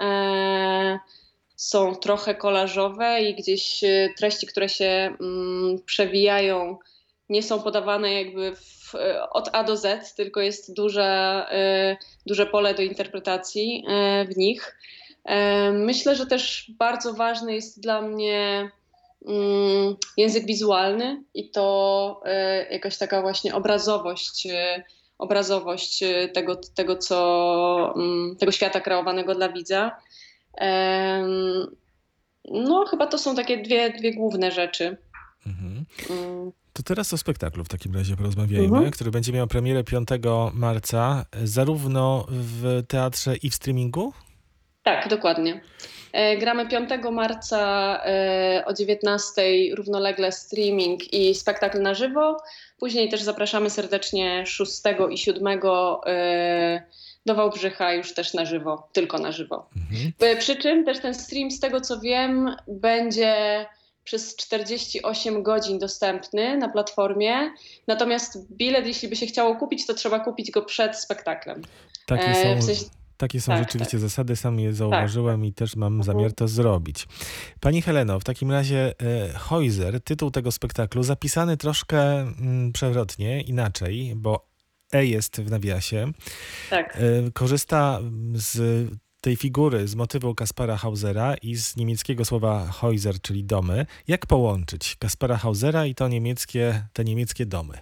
są 1.56 1.94
trochę 1.94 2.34
kolażowe 2.34 3.22
i 3.22 3.34
gdzieś 3.34 3.84
e, 3.84 4.08
treści, 4.18 4.46
które 4.46 4.68
się 4.68 5.16
mm, 5.20 5.78
przewijają, 5.86 6.78
nie 7.28 7.42
są 7.42 7.62
podawane 7.62 8.12
jakby 8.12 8.56
w, 8.56 8.94
e, 8.94 9.30
od 9.30 9.48
A 9.52 9.64
do 9.64 9.76
Z, 9.76 10.14
tylko 10.14 10.40
jest 10.40 10.74
duże, 10.74 11.46
y, 11.92 11.96
duże 12.26 12.46
pole 12.46 12.74
do 12.74 12.82
interpretacji 12.82 13.84
y, 14.22 14.34
w 14.34 14.36
nich. 14.36 14.78
Y, 15.30 15.72
myślę, 15.72 16.16
że 16.16 16.26
też 16.26 16.70
bardzo 16.78 17.14
ważny 17.14 17.54
jest 17.54 17.80
dla 17.80 18.02
mnie 18.02 18.70
mm, 19.26 19.96
język 20.16 20.46
wizualny 20.46 21.22
i 21.34 21.50
to 21.50 22.22
jakaś 22.70 22.98
taka 22.98 23.22
właśnie 23.22 23.54
obrazowość 23.54 24.48
obrazowość 25.18 26.04
tego, 26.34 26.56
tego, 26.74 26.96
co, 26.96 27.94
mm, 27.96 28.36
tego 28.36 28.52
świata 28.52 28.80
kreowanego 28.80 29.34
dla 29.34 29.48
widza. 29.48 29.96
No, 32.50 32.84
chyba 32.90 33.06
to 33.06 33.18
są 33.18 33.36
takie 33.36 33.62
dwie, 33.62 33.90
dwie 33.90 34.14
główne 34.14 34.50
rzeczy. 34.50 34.96
Mhm. 35.46 35.84
Mm. 36.10 36.52
To 36.72 36.82
teraz 36.82 37.12
o 37.12 37.18
spektaklu 37.18 37.64
w 37.64 37.68
takim 37.68 37.94
razie 37.94 38.16
porozmawiajmy, 38.16 38.76
mhm. 38.76 38.90
który 38.90 39.10
będzie 39.10 39.32
miał 39.32 39.46
premierę 39.46 39.84
5 39.84 40.08
marca, 40.52 41.26
zarówno 41.44 42.26
w 42.28 42.82
teatrze 42.88 43.36
i 43.36 43.50
w 43.50 43.54
streamingu? 43.54 44.12
Tak, 44.82 45.08
dokładnie. 45.08 45.60
E, 46.14 46.36
gramy 46.36 46.68
5 46.68 46.90
marca 47.12 48.00
e, 48.04 48.62
o 48.66 48.72
19 48.72 49.42
równolegle 49.72 50.32
streaming 50.32 51.14
i 51.14 51.34
spektakl 51.34 51.82
na 51.82 51.94
żywo. 51.94 52.36
Później 52.78 53.08
też 53.08 53.22
zapraszamy 53.22 53.70
serdecznie 53.70 54.46
6 54.46 54.72
i 55.10 55.18
7 55.18 55.60
do 57.26 57.34
Wałbrzycha 57.34 57.92
już 57.92 58.14
też 58.14 58.34
na 58.34 58.44
żywo, 58.44 58.88
tylko 58.92 59.18
na 59.18 59.32
żywo. 59.32 59.68
Mhm. 59.76 60.12
E, 60.20 60.36
przy 60.36 60.56
czym 60.56 60.84
też 60.84 61.00
ten 61.00 61.14
stream, 61.14 61.50
z 61.50 61.60
tego 61.60 61.80
co 61.80 62.00
wiem, 62.00 62.56
będzie 62.68 63.66
przez 64.04 64.36
48 64.36 65.42
godzin 65.42 65.78
dostępny 65.78 66.56
na 66.56 66.68
platformie. 66.68 67.50
Natomiast 67.86 68.52
bilet, 68.52 68.86
jeśli 68.86 69.08
by 69.08 69.16
się 69.16 69.26
chciało 69.26 69.56
kupić, 69.56 69.86
to 69.86 69.94
trzeba 69.94 70.20
kupić 70.20 70.50
go 70.50 70.62
przed 70.62 70.96
spektaklem. 70.96 71.62
Takie 72.06 72.28
e, 72.28 72.34
są, 72.34 72.60
w 72.60 72.64
sensie... 72.64 72.84
takie 73.24 73.40
są 73.40 73.52
tak, 73.52 73.64
rzeczywiście 73.64 73.96
tak. 73.96 74.00
zasady, 74.00 74.36
sam 74.36 74.60
je 74.60 74.74
zauważyłem 74.74 75.40
tak. 75.40 75.48
i 75.48 75.52
też 75.52 75.76
mam 75.76 75.92
mhm. 76.00 76.02
zamiar 76.02 76.32
to 76.32 76.48
zrobić. 76.48 77.06
Pani 77.60 77.82
Heleno, 77.82 78.20
w 78.20 78.24
takim 78.24 78.50
razie 78.50 78.94
e, 79.00 79.38
Heuser, 79.38 80.00
tytuł 80.00 80.30
tego 80.30 80.52
spektaklu, 80.52 81.02
zapisany 81.02 81.56
troszkę 81.56 82.20
mm, 82.20 82.72
przewrotnie, 82.72 83.40
inaczej, 83.40 84.12
bo 84.16 84.46
E 84.92 85.06
jest 85.06 85.40
w 85.40 85.50
nawiasie. 85.50 86.12
Tak. 86.70 86.96
E, 86.96 87.30
korzysta 87.30 88.00
z 88.34 88.88
tej 89.20 89.36
figury, 89.36 89.88
z 89.88 89.94
motywu 89.94 90.34
Kaspara 90.34 90.76
Hausera 90.76 91.34
i 91.34 91.56
z 91.56 91.76
niemieckiego 91.76 92.24
słowa 92.24 92.68
Häuser, 92.80 93.20
czyli 93.22 93.44
domy. 93.44 93.86
Jak 94.08 94.26
połączyć 94.26 94.96
Kaspara 94.96 95.36
Hausera 95.36 95.86
i 95.86 95.94
to 95.94 96.08
niemieckie, 96.08 96.86
te 96.92 97.04
niemieckie 97.04 97.46
domy? 97.46 97.78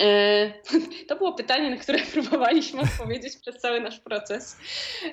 E, 0.00 0.52
to 1.08 1.16
było 1.16 1.32
pytanie, 1.32 1.70
na 1.70 1.76
które 1.76 1.98
próbowaliśmy 2.12 2.80
odpowiedzieć 2.80 3.36
przez 3.36 3.56
cały 3.56 3.80
nasz 3.80 4.00
proces. 4.00 4.56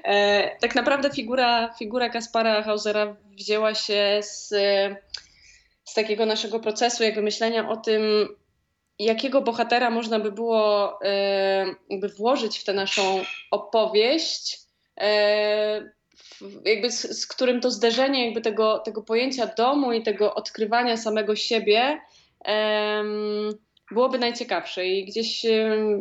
E, 0.03 0.57
tak 0.59 0.75
naprawdę 0.75 1.09
figura, 1.09 1.73
figura 1.79 2.09
Kaspara 2.09 2.63
Hausera 2.63 3.15
wzięła 3.37 3.75
się 3.75 4.19
z, 4.21 4.49
z 5.83 5.93
takiego 5.93 6.25
naszego 6.25 6.59
procesu, 6.59 7.03
jakby 7.03 7.21
myślenia 7.21 7.69
o 7.69 7.77
tym, 7.77 8.27
jakiego 8.99 9.41
bohatera 9.41 9.89
można 9.89 10.19
by 10.19 10.31
było 10.31 10.99
jakby 11.89 12.09
włożyć 12.09 12.59
w 12.59 12.63
tę 12.63 12.73
naszą 12.73 13.23
opowieść, 13.51 14.59
jakby 16.65 16.91
z, 16.91 17.19
z, 17.19 17.27
którym 17.27 17.61
to 17.61 17.71
zderzenie 17.71 18.25
jakby 18.25 18.41
tego, 18.41 18.79
tego 18.79 19.01
pojęcia 19.01 19.47
domu 19.47 19.93
i 19.93 20.03
tego 20.03 20.35
odkrywania 20.35 20.97
samego 20.97 21.35
siebie 21.35 22.01
byłoby 23.93 24.19
najciekawsze. 24.19 24.85
I 24.85 25.05
gdzieś 25.05 25.45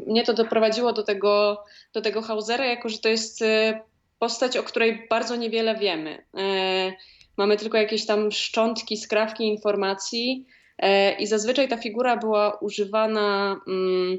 mnie 0.07 0.25
to 0.25 0.35
doprowadziło 0.35 0.93
do 0.93 1.03
tego, 1.03 1.65
do 1.93 2.01
tego 2.01 2.23
Hausera, 2.23 2.67
jako 2.67 2.89
że 2.89 2.99
to 2.99 3.09
jest 3.09 3.43
e, 3.43 3.81
postać, 4.19 4.57
o 4.57 4.63
której 4.63 5.07
bardzo 5.11 5.37
niewiele 5.37 5.75
wiemy. 5.75 6.25
Mamy 7.37 7.57
tylko 7.57 7.79
jakieś 7.79 8.07
tam 8.07 8.33
szczątki, 8.33 8.97
skrawki 8.97 9.45
informacji. 9.45 10.47
E, 10.79 11.13
I 11.13 11.27
zazwyczaj 11.27 11.69
ta 11.69 11.77
figura 11.77 12.17
była 12.17 12.59
używana 12.61 13.61
mm, 13.69 14.19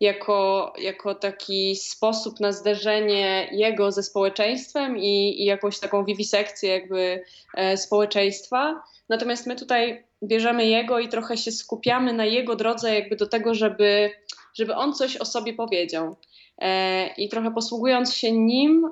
jako, 0.00 0.72
jako 0.78 1.14
taki 1.14 1.76
sposób 1.76 2.40
na 2.40 2.52
zderzenie 2.52 3.48
jego 3.52 3.92
ze 3.92 4.02
społeczeństwem 4.02 4.98
i, 4.98 5.42
i 5.42 5.44
jakąś 5.44 5.78
taką 5.78 6.04
wiwisekcję 6.04 6.70
jakby 6.70 7.24
e, 7.54 7.76
społeczeństwa. 7.76 8.82
Natomiast 9.08 9.46
my 9.46 9.56
tutaj 9.56 10.04
bierzemy 10.24 10.66
jego 10.66 10.98
i 10.98 11.08
trochę 11.08 11.36
się 11.36 11.52
skupiamy 11.52 12.12
na 12.12 12.24
jego 12.24 12.56
drodze 12.56 12.94
jakby 12.94 13.16
do 13.16 13.26
tego, 13.26 13.54
żeby, 13.54 14.10
żeby 14.54 14.74
on 14.74 14.94
coś 14.94 15.16
o 15.16 15.24
sobie 15.24 15.52
powiedział. 15.52 16.16
E, 16.58 17.06
I 17.06 17.28
trochę 17.28 17.50
posługując 17.50 18.14
się 18.14 18.32
nim, 18.32 18.88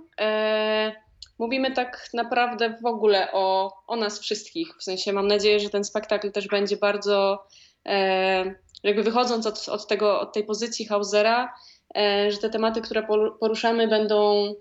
mówimy 1.39 1.73
tak 1.73 2.09
naprawdę 2.15 2.77
w 2.83 2.87
ogóle 2.87 3.33
o, 3.33 3.73
o 3.87 3.97
nas 3.97 4.21
wszystkich. 4.21 4.69
W 4.79 4.83
sensie 4.83 5.13
mam 5.13 5.27
nadzieję, 5.27 5.61
że 5.61 5.71
ten 5.71 5.85
spektakl 5.85 6.33
też 6.33 6.49
będzie 6.49 6.77
bardzo, 6.77 7.47
e, 7.87 8.55
jakby 8.83 9.03
wychodząc 9.03 9.47
od, 9.47 9.69
od, 9.69 9.89
tego, 9.89 10.21
od 10.21 10.33
tej 10.33 10.45
pozycji 10.45 10.87
Hausera, 10.87 11.55
e, 11.97 12.33
że 12.33 12.39
te 12.39 12.51
tematy, 12.51 12.81
które 12.81 13.07
poruszamy, 13.41 13.89
będą 13.89 14.55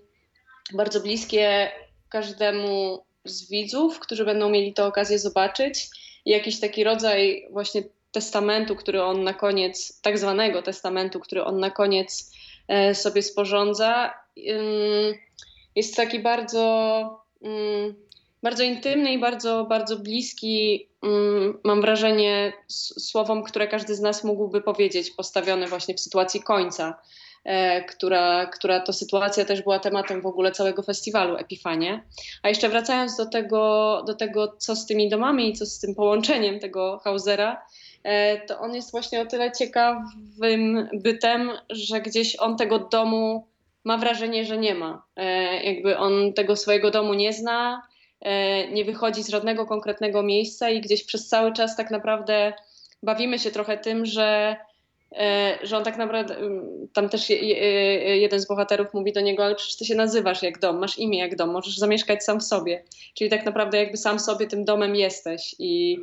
bardzo 0.74 1.00
bliskie 1.00 1.70
każdemu 2.08 3.04
z 3.24 3.50
widzów, 3.50 4.00
którzy 4.00 4.24
będą 4.24 4.50
mieli 4.50 4.74
tę 4.74 4.84
okazję 4.84 5.18
zobaczyć. 5.18 5.88
Jakiś 6.26 6.60
taki 6.60 6.84
rodzaj 6.84 7.46
właśnie 7.50 7.82
testamentu, 8.12 8.76
który 8.76 9.02
on 9.02 9.22
na 9.22 9.34
koniec, 9.34 10.00
tak 10.00 10.18
zwanego 10.18 10.62
testamentu, 10.62 11.20
który 11.20 11.44
on 11.44 11.60
na 11.60 11.70
koniec 11.70 12.32
e, 12.68 12.94
sobie 12.94 13.22
sporządza 13.22 14.14
jest 15.76 15.96
taki 15.96 16.18
bardzo, 16.18 17.20
bardzo 18.42 18.64
intymny 18.64 19.12
i 19.12 19.18
bardzo, 19.18 19.64
bardzo 19.64 19.96
bliski, 19.96 20.88
mam 21.64 21.80
wrażenie, 21.80 22.52
słowom, 22.98 23.42
które 23.42 23.68
każdy 23.68 23.94
z 23.94 24.00
nas 24.00 24.24
mógłby 24.24 24.60
powiedzieć, 24.60 25.10
postawione 25.10 25.66
właśnie 25.66 25.94
w 25.94 26.00
sytuacji 26.00 26.42
końca. 26.42 26.98
E, 27.46 27.84
która, 27.84 28.46
która 28.46 28.80
to 28.80 28.92
sytuacja 28.92 29.44
też 29.44 29.62
była 29.62 29.78
tematem 29.78 30.20
w 30.20 30.26
ogóle 30.26 30.52
całego 30.52 30.82
festiwalu 30.82 31.36
Epifanie. 31.36 32.02
A 32.42 32.48
jeszcze 32.48 32.68
wracając 32.68 33.16
do 33.16 33.26
tego, 33.26 34.02
do 34.06 34.14
tego, 34.14 34.56
co 34.58 34.76
z 34.76 34.86
tymi 34.86 35.08
domami 35.08 35.48
i 35.48 35.52
co 35.52 35.66
z 35.66 35.78
tym 35.78 35.94
połączeniem 35.94 36.60
tego 36.60 37.00
Hausera, 37.04 37.62
e, 38.02 38.40
to 38.46 38.58
on 38.58 38.74
jest 38.74 38.90
właśnie 38.90 39.20
o 39.20 39.26
tyle 39.26 39.52
ciekawym 39.52 40.88
bytem, 40.92 41.50
że 41.70 42.00
gdzieś 42.00 42.36
on 42.36 42.56
tego 42.56 42.78
domu 42.78 43.46
ma 43.84 43.98
wrażenie, 43.98 44.44
że 44.44 44.58
nie 44.58 44.74
ma. 44.74 45.02
E, 45.16 45.24
jakby 45.64 45.98
on 45.98 46.32
tego 46.32 46.56
swojego 46.56 46.90
domu 46.90 47.14
nie 47.14 47.32
zna, 47.32 47.82
nie 48.72 48.84
wychodzi 48.84 49.22
z 49.22 49.28
żadnego 49.28 49.66
konkretnego 49.66 50.22
miejsca 50.22 50.70
i 50.70 50.80
gdzieś 50.80 51.04
przez 51.04 51.28
cały 51.28 51.52
czas 51.52 51.76
tak 51.76 51.90
naprawdę 51.90 52.52
bawimy 53.02 53.38
się 53.38 53.50
trochę 53.50 53.78
tym, 53.78 54.06
że, 54.06 54.56
że 55.62 55.76
on 55.76 55.84
tak 55.84 55.96
naprawdę, 55.96 56.36
tam 56.92 57.08
też 57.08 57.30
jeden 58.14 58.40
z 58.40 58.46
bohaterów 58.46 58.94
mówi 58.94 59.12
do 59.12 59.20
niego, 59.20 59.44
ale 59.44 59.54
przecież 59.54 59.76
ty 59.76 59.84
się 59.84 59.94
nazywasz 59.94 60.42
jak 60.42 60.58
dom, 60.58 60.78
masz 60.78 60.98
imię 60.98 61.18
jak 61.18 61.36
dom, 61.36 61.50
możesz 61.50 61.76
zamieszkać 61.76 62.24
sam 62.24 62.40
w 62.40 62.44
sobie. 62.44 62.82
Czyli 63.14 63.30
tak 63.30 63.44
naprawdę 63.44 63.78
jakby 63.78 63.96
sam 63.96 64.20
sobie 64.20 64.46
tym 64.46 64.64
domem 64.64 64.96
jesteś 64.96 65.54
i, 65.58 65.98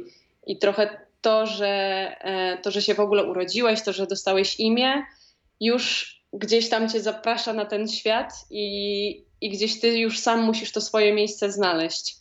i 0.47 0.57
trochę 0.57 0.97
to 1.21 1.45
że, 1.45 2.15
to, 2.61 2.71
że 2.71 2.81
się 2.81 2.93
w 2.93 2.99
ogóle 2.99 3.23
urodziłeś, 3.23 3.83
to, 3.83 3.93
że 3.93 4.07
dostałeś 4.07 4.59
imię, 4.59 5.03
już 5.59 6.13
gdzieś 6.33 6.69
tam 6.69 6.89
cię 6.89 6.99
zaprasza 6.99 7.53
na 7.53 7.65
ten 7.65 7.87
świat 7.87 8.33
i, 8.49 9.25
i 9.41 9.49
gdzieś 9.49 9.79
ty 9.79 9.97
już 9.97 10.19
sam 10.19 10.41
musisz 10.41 10.71
to 10.71 10.81
swoje 10.81 11.13
miejsce 11.13 11.51
znaleźć. 11.51 12.15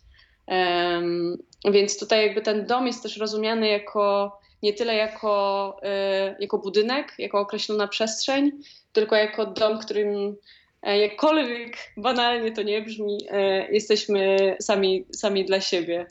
Um, 0.46 1.42
więc 1.70 1.98
tutaj 1.98 2.26
jakby 2.26 2.42
ten 2.42 2.66
dom 2.66 2.86
jest 2.86 3.02
też 3.02 3.16
rozumiany 3.16 3.68
jako 3.68 4.32
nie 4.62 4.72
tyle 4.72 4.94
jako, 4.94 5.76
y, 5.82 6.36
jako 6.40 6.58
budynek, 6.58 7.14
jako 7.18 7.40
określona 7.40 7.88
przestrzeń, 7.88 8.50
tylko 8.92 9.16
jako 9.16 9.46
dom, 9.46 9.78
którym 9.78 10.36
e, 10.82 10.98
jakkolwiek 10.98 11.76
banalnie 11.96 12.52
to 12.52 12.62
nie 12.62 12.82
brzmi, 12.82 13.18
e, 13.30 13.72
jesteśmy 13.72 14.36
sami, 14.60 15.06
sami 15.12 15.44
dla 15.44 15.60
siebie. 15.60 16.06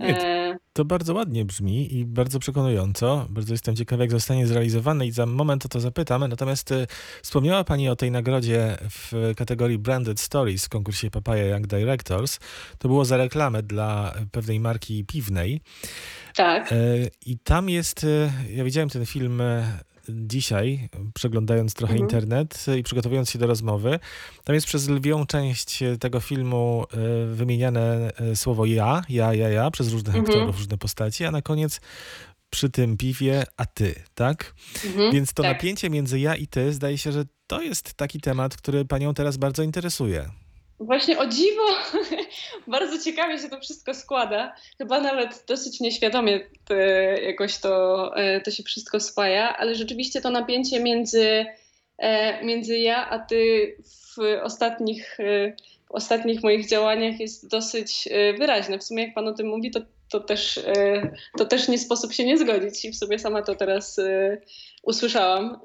Nie, 0.00 0.22
e, 0.22 0.58
to 0.72 0.84
bardzo 0.84 1.14
ładnie 1.14 1.44
brzmi 1.44 1.94
i 1.96 2.04
bardzo 2.04 2.38
przekonująco. 2.38 3.26
Bardzo 3.30 3.54
jestem 3.54 3.76
ciekawy, 3.76 4.02
jak 4.02 4.10
zostanie 4.10 4.46
zrealizowane 4.46 5.06
i 5.06 5.10
za 5.10 5.26
moment 5.26 5.66
o 5.66 5.68
to 5.68 5.80
zapytam. 5.80 6.28
Natomiast 6.28 6.74
wspomniała 7.22 7.64
Pani 7.64 7.88
o 7.88 7.96
tej 7.96 8.10
nagrodzie 8.10 8.76
w 8.90 9.32
kategorii 9.36 9.78
Branded 9.78 10.20
Stories 10.20 10.66
w 10.66 10.68
konkursie 10.68 11.10
Papaya 11.10 11.44
Young 11.44 11.66
Directors. 11.66 12.38
To 12.78 12.88
było 12.88 13.04
za 13.04 13.16
reklamę 13.16 13.62
dla 13.62 14.14
pewnej 14.32 14.60
marki 14.60 15.04
piwnej. 15.04 15.60
Tak. 16.34 16.74
I 17.26 17.38
tam 17.38 17.68
jest, 17.68 18.06
ja 18.50 18.64
widziałem 18.64 18.88
ten 18.88 19.06
film 19.06 19.42
dzisiaj, 20.14 20.88
przeglądając 21.14 21.74
trochę 21.74 21.92
mhm. 21.92 22.04
internet 22.04 22.66
i 22.78 22.82
przygotowując 22.82 23.30
się 23.30 23.38
do 23.38 23.46
rozmowy, 23.46 23.98
tam 24.44 24.54
jest 24.54 24.66
przez 24.66 24.88
lwią 24.88 25.26
część 25.26 25.78
tego 26.00 26.20
filmu 26.20 26.84
e, 26.92 27.26
wymieniane 27.26 28.12
e, 28.16 28.36
słowo 28.36 28.66
ja, 28.66 29.02
ja, 29.08 29.34
ja, 29.34 29.48
ja, 29.48 29.70
przez 29.70 29.92
różnych 29.92 30.16
mhm. 30.16 30.24
aktorów, 30.24 30.58
różne 30.58 30.78
postaci, 30.78 31.24
a 31.24 31.30
na 31.30 31.42
koniec 31.42 31.80
przy 32.50 32.70
tym 32.70 32.96
piwie, 32.96 33.44
a 33.56 33.66
ty, 33.66 33.94
tak? 34.14 34.54
Mhm, 34.86 35.12
Więc 35.12 35.32
to 35.32 35.42
tak. 35.42 35.56
napięcie 35.56 35.90
między 35.90 36.20
ja 36.20 36.36
i 36.36 36.46
ty, 36.46 36.72
zdaje 36.72 36.98
się, 36.98 37.12
że 37.12 37.24
to 37.46 37.62
jest 37.62 37.94
taki 37.94 38.20
temat, 38.20 38.56
który 38.56 38.84
panią 38.84 39.14
teraz 39.14 39.36
bardzo 39.36 39.62
interesuje. 39.62 40.30
Właśnie 40.80 41.18
o 41.18 41.26
dziwo, 41.26 41.62
bardzo 42.66 43.04
ciekawie 43.04 43.38
się 43.38 43.48
to 43.48 43.60
wszystko 43.60 43.94
składa. 43.94 44.54
Chyba 44.78 45.00
nawet 45.00 45.44
dosyć 45.48 45.80
nieświadomie 45.80 46.40
to, 46.64 46.74
jakoś 47.22 47.58
to, 47.58 48.16
e, 48.16 48.40
to 48.40 48.50
się 48.50 48.62
wszystko 48.62 49.00
spaja, 49.00 49.56
ale 49.56 49.74
rzeczywiście 49.74 50.20
to 50.20 50.30
napięcie 50.30 50.80
między, 50.80 51.46
e, 51.98 52.44
między 52.44 52.78
ja 52.78 53.10
a 53.10 53.18
ty 53.18 53.76
w 53.84 54.18
ostatnich, 54.42 55.20
e, 55.20 55.56
w 55.88 55.90
ostatnich 55.90 56.42
moich 56.42 56.68
działaniach 56.68 57.20
jest 57.20 57.50
dosyć 57.50 58.08
wyraźne. 58.38 58.78
W 58.78 58.84
sumie 58.84 59.04
jak 59.04 59.14
pan 59.14 59.28
o 59.28 59.32
tym 59.32 59.46
mówi, 59.46 59.70
to, 59.70 59.80
to, 60.10 60.20
też, 60.20 60.60
to 61.38 61.44
też 61.44 61.68
nie 61.68 61.78
sposób 61.78 62.12
się 62.12 62.24
nie 62.24 62.38
zgodzić 62.38 62.84
i 62.84 62.90
w 62.90 62.96
sobie 62.96 63.18
sama 63.18 63.42
to 63.42 63.54
teraz 63.54 64.00
usłyszałam 64.82 65.60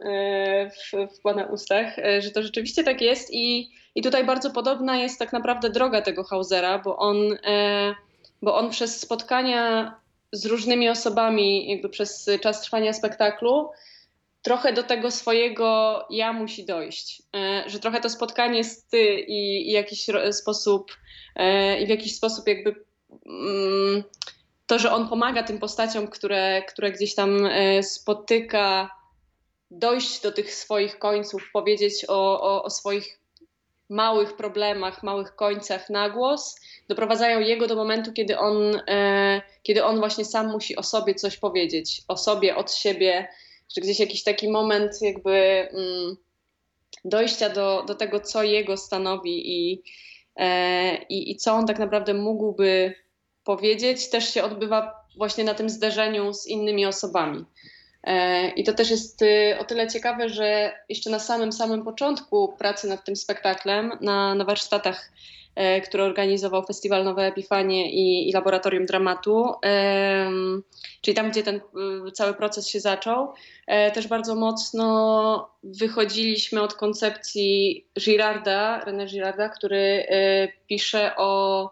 w, 0.72 1.16
w 1.18 1.22
pana 1.22 1.46
ustach, 1.46 1.96
że 2.20 2.32
to 2.32 2.44
rzeczywiście 2.44 2.84
tak 2.84 3.02
jest 3.02 3.34
i 3.34 3.70
i 3.96 4.02
tutaj 4.02 4.26
bardzo 4.26 4.52
podobna 4.52 4.98
jest 4.98 5.20
tak 5.20 5.34
naprawdę 5.34 5.70
droga 5.70 6.02
tego 6.02 6.24
Hausera, 6.24 6.80
bo 6.80 6.98
on, 6.98 7.18
e, 7.44 7.96
bo 8.42 8.56
on 8.56 8.70
przez 8.70 9.02
spotkania 9.02 9.96
z 10.32 10.46
różnymi 10.46 10.90
osobami, 10.90 11.72
jakby 11.72 11.90
przez 11.90 12.30
czas 12.42 12.62
trwania 12.62 12.94
spektaklu, 12.94 13.70
trochę 14.42 14.74
do 14.74 14.84
tego 14.84 15.12
swojego 15.12 16.00
ja 16.10 16.34
musi 16.34 16.66
dojść. 16.66 17.24
E, 17.36 17.64
że 17.68 17.80
trochę 17.80 18.02
to 18.02 18.10
spotkanie 18.10 18.64
z 18.64 18.86
ty 18.86 19.20
i, 19.20 19.70
i 19.70 19.72
jakiś 19.72 20.08
sposób, 20.32 20.92
e, 21.36 21.82
i 21.82 21.86
w 21.86 21.90
jakiś 21.90 22.16
sposób 22.16 22.48
jakby 22.48 22.76
mm, 23.26 24.04
to, 24.68 24.80
że 24.80 24.92
on 24.92 25.10
pomaga 25.10 25.44
tym 25.44 25.60
postaciom, 25.60 26.08
które, 26.08 26.64
które 26.68 26.92
gdzieś 26.92 27.16
tam 27.16 27.50
spotyka, 27.82 28.90
dojść 29.72 30.22
do 30.22 30.32
tych 30.32 30.54
swoich 30.54 31.00
końców, 31.00 31.50
powiedzieć 31.54 32.06
o, 32.08 32.42
o, 32.42 32.64
o 32.64 32.70
swoich 32.70 33.20
małych 33.90 34.36
problemach, 34.36 35.04
małych 35.04 35.36
końcach 35.36 35.90
na 35.90 36.10
głos, 36.10 36.60
doprowadzają 36.88 37.40
jego 37.40 37.68
do 37.68 37.76
momentu, 37.76 38.14
kiedy 38.14 38.38
on, 38.38 38.82
e, 38.88 39.42
kiedy 39.64 39.84
on 39.84 40.00
właśnie 40.00 40.26
sam 40.26 40.52
musi 40.52 40.76
o 40.76 40.84
sobie 40.84 41.16
coś 41.16 41.38
powiedzieć, 41.38 42.02
o 42.08 42.18
sobie, 42.18 42.56
od 42.56 42.74
siebie, 42.74 43.28
że 43.76 43.82
gdzieś 43.82 44.00
jakiś 44.00 44.24
taki 44.24 44.50
moment 44.50 45.02
jakby 45.02 45.32
mm, 45.72 46.16
dojścia 47.06 47.50
do, 47.50 47.84
do 47.88 47.96
tego, 47.96 48.20
co 48.20 48.44
jego 48.44 48.78
stanowi 48.78 49.70
i, 49.72 49.84
e, 50.36 51.04
i, 51.04 51.32
i 51.32 51.36
co 51.36 51.54
on 51.54 51.68
tak 51.68 51.80
naprawdę 51.80 52.14
mógłby 52.14 52.94
powiedzieć, 53.46 54.10
też 54.10 54.34
się 54.34 54.44
odbywa 54.44 55.06
właśnie 55.18 55.44
na 55.44 55.54
tym 55.54 55.70
zderzeniu 55.70 56.34
z 56.34 56.48
innymi 56.48 56.86
osobami. 56.86 57.46
E, 58.04 58.50
I 58.50 58.64
to 58.64 58.74
też 58.74 58.90
jest 58.90 59.22
y, 59.22 59.58
o 59.60 59.64
tyle 59.64 59.88
ciekawe, 59.88 60.30
że 60.30 60.74
jeszcze 60.90 61.10
na 61.10 61.20
samym 61.20 61.52
samym 61.52 61.84
początku 61.84 62.56
pracy 62.58 62.88
nad 62.88 63.06
tym 63.06 63.16
spektaklem, 63.16 63.92
na, 64.02 64.36
na 64.36 64.46
warsztatach, 64.46 65.12
e, 65.56 65.82
które 65.82 66.04
organizował 66.04 66.64
Festiwal 66.64 67.04
Nowe 67.04 67.26
Epifanie 67.26 67.92
i, 67.92 68.30
i 68.30 68.34
Laboratorium 68.34 68.86
Dramatu, 68.86 69.54
czyli 71.02 71.16
tam, 71.16 71.32
gdzie 71.32 71.44
ten 71.44 71.56
y, 72.08 72.12
cały 72.12 72.34
proces 72.34 72.68
się 72.68 72.80
zaczął, 72.80 73.34
e, 73.68 73.92
też 73.92 74.08
bardzo 74.08 74.36
mocno 74.36 75.50
wychodziliśmy 75.64 76.62
od 76.62 76.74
koncepcji 76.74 77.86
Girarda, 78.00 78.86
René 78.86 79.08
Girarda, 79.08 79.50
który 79.50 80.08
pisze 80.68 81.16
o, 81.18 81.72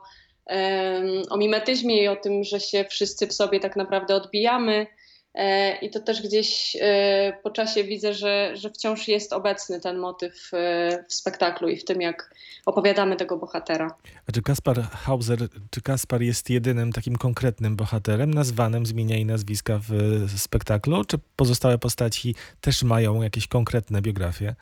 o 1.30 1.38
mimetyzmie 1.38 2.04
i 2.04 2.08
o 2.08 2.16
tym, 2.16 2.44
że 2.44 2.60
się 2.60 2.86
wszyscy 2.90 3.28
w 3.28 3.34
sobie 3.34 3.60
tak 3.60 3.76
naprawdę 3.76 4.16
odbijamy 4.16 4.88
E, 5.34 5.76
I 5.76 5.90
to 5.90 6.00
też 6.00 6.22
gdzieś 6.22 6.78
e, 6.82 7.34
po 7.44 7.50
czasie 7.50 7.84
widzę, 7.84 8.14
że, 8.14 8.52
że 8.56 8.70
wciąż 8.70 9.08
jest 9.08 9.34
obecny 9.34 9.80
ten 9.80 9.98
motyw 9.98 10.50
e, 10.54 11.06
w 11.10 11.14
spektaklu 11.14 11.70
i 11.70 11.78
w 11.78 11.86
tym, 11.86 12.02
jak 12.02 12.36
opowiadamy 12.66 13.16
tego 13.16 13.38
bohatera. 13.38 13.96
A 14.30 14.32
czy 14.32 14.42
Kaspar 14.42 14.82
Hauser, 14.82 15.40
czy 15.72 15.82
Kaspar 15.82 16.22
jest 16.22 16.50
jedynym 16.50 16.92
takim 16.92 17.16
konkretnym 17.16 17.76
bohaterem, 17.76 18.34
nazwanym 18.34 18.86
z 18.86 18.92
imienia 18.92 19.18
i 19.18 19.26
nazwiska 19.26 19.80
w 19.90 20.40
spektaklu, 20.40 21.06
czy 21.06 21.18
pozostałe 21.36 21.78
postaci 21.78 22.36
też 22.62 22.84
mają 22.84 23.22
jakieś 23.22 23.48
konkretne 23.48 24.02
biografie? 24.02 24.56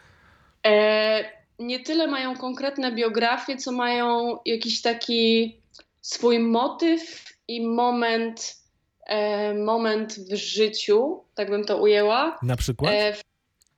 E, 0.65 1.23
nie 1.59 1.79
tyle 1.79 2.07
mają 2.07 2.37
konkretne 2.37 2.91
biografie, 2.91 3.57
co 3.57 3.71
mają 3.71 4.37
jakiś 4.45 4.81
taki 4.81 5.60
swój 6.01 6.39
motyw 6.39 7.25
i 7.47 7.67
moment 7.67 8.55
e, 9.07 9.53
moment 9.53 10.13
w 10.13 10.35
życiu, 10.35 11.23
tak 11.35 11.49
bym 11.49 11.65
to 11.65 11.77
ujęła. 11.77 12.39
Na 12.43 12.55
przykład? 12.55 12.93
E, 12.93 13.15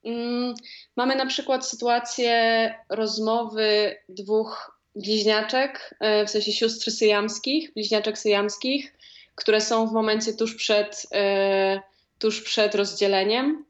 mm, 0.06 0.54
mamy 0.96 1.16
na 1.16 1.26
przykład 1.26 1.68
sytuację 1.68 2.76
rozmowy 2.90 3.96
dwóch 4.10 4.80
bliźniaczek, 4.96 5.96
e, 6.00 6.26
w 6.26 6.30
sensie 6.30 6.52
sióstr 6.52 6.92
syjamskich, 6.92 7.74
bliźniaczek 7.74 8.18
syjamskich, 8.18 8.94
które 9.36 9.62
są 9.62 9.88
w 9.88 9.92
momencie 9.92 10.34
tuż 10.34 10.56
przed, 10.56 11.08
e, 11.14 11.82
tuż 12.20 12.42
przed 12.42 12.76
rozdzieleniem. 12.76 13.66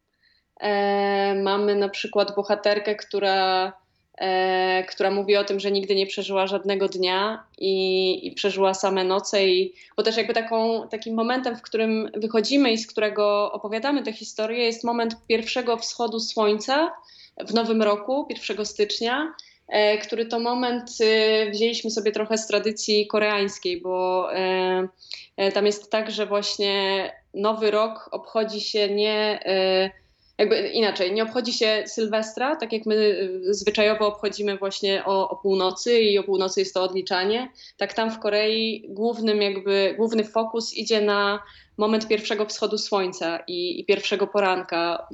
E, 0.60 1.36
mamy 1.36 1.76
na 1.76 1.89
przykład 1.89 2.36
bohaterkę, 2.36 2.96
która 2.96 3.74
e, 4.17 4.84
która 4.84 5.12
mówi 5.12 5.36
o 5.36 5.43
tym, 5.43 5.60
że 5.60 5.71
nigdy 5.71 5.95
nie 5.95 6.08
przeżyła 6.08 6.47
żadnego 6.47 6.89
dnia 6.89 7.43
i, 7.58 8.28
i 8.28 8.32
przeżyła 8.32 8.73
same 8.73 9.04
noce. 9.04 9.47
I, 9.47 9.73
bo 9.97 10.04
też 10.04 10.17
jakby 10.17 10.34
taką, 10.34 10.88
takim 10.88 11.15
momentem, 11.15 11.56
w 11.56 11.62
którym 11.62 12.12
wychodzimy 12.15 12.71
i 12.71 12.78
z 12.78 12.88
którego 12.88 13.52
opowiadamy 13.52 14.04
tę 14.04 14.13
historię, 14.13 14.65
jest 14.65 14.84
moment 14.84 15.17
pierwszego 15.28 15.78
wschodu 15.78 16.19
słońca 16.19 16.93
w 17.45 17.54
nowym 17.54 17.82
roku, 17.82 18.28
1 18.49 18.65
stycznia. 18.65 19.34
E, 19.67 19.97
który 19.97 20.26
to 20.26 20.39
moment 20.39 20.89
e, 21.02 21.49
wzięliśmy 21.52 21.91
sobie 21.91 22.12
trochę 22.12 22.38
z 22.38 22.47
tradycji 22.47 23.08
koreańskiej, 23.08 23.82
bo 23.82 24.28
e, 24.36 24.88
e 25.38 25.52
tam 25.52 25.65
jest 25.65 25.91
tak, 25.91 26.12
że 26.12 26.26
właśnie 26.26 27.12
nowy 27.34 27.71
rok 27.71 28.10
obchodzi 28.12 28.62
się 28.62 28.89
nie 28.89 29.39
jakby 30.38 30.67
inaczej, 30.67 31.13
nie 31.13 31.24
obchodzi 31.24 31.54
się 31.54 31.84
Sylwestra, 31.86 32.56
tak 32.56 32.74
jak 32.74 32.86
my 32.86 32.96
y, 32.96 33.54
zwyczajowo 33.54 34.08
obchodzimy 34.08 34.58
właśnie 34.58 35.06
o, 35.06 35.30
o, 35.30 35.36
północy 35.36 36.00
i 36.00 36.19
o 36.19 36.24
północy 36.24 36.60
jest 36.60 36.74
to 36.74 36.84
odliczanie, 36.84 37.52
tak 37.78 37.93
tam 37.93 38.12
w 38.12 38.19
Korei 38.19 38.86
głównym 38.89 39.41
jakby, 39.41 39.93
główny 39.98 40.24
fokus 40.24 40.74
idzie 40.74 41.02
na 41.02 41.43
moment 41.78 42.08
pierwszego 42.08 42.46
wschodu 42.46 42.78
słońca 42.78 43.39
i, 43.48 43.80
i 43.80 43.86
pierwszego 43.86 44.28
poranka. 44.28 45.08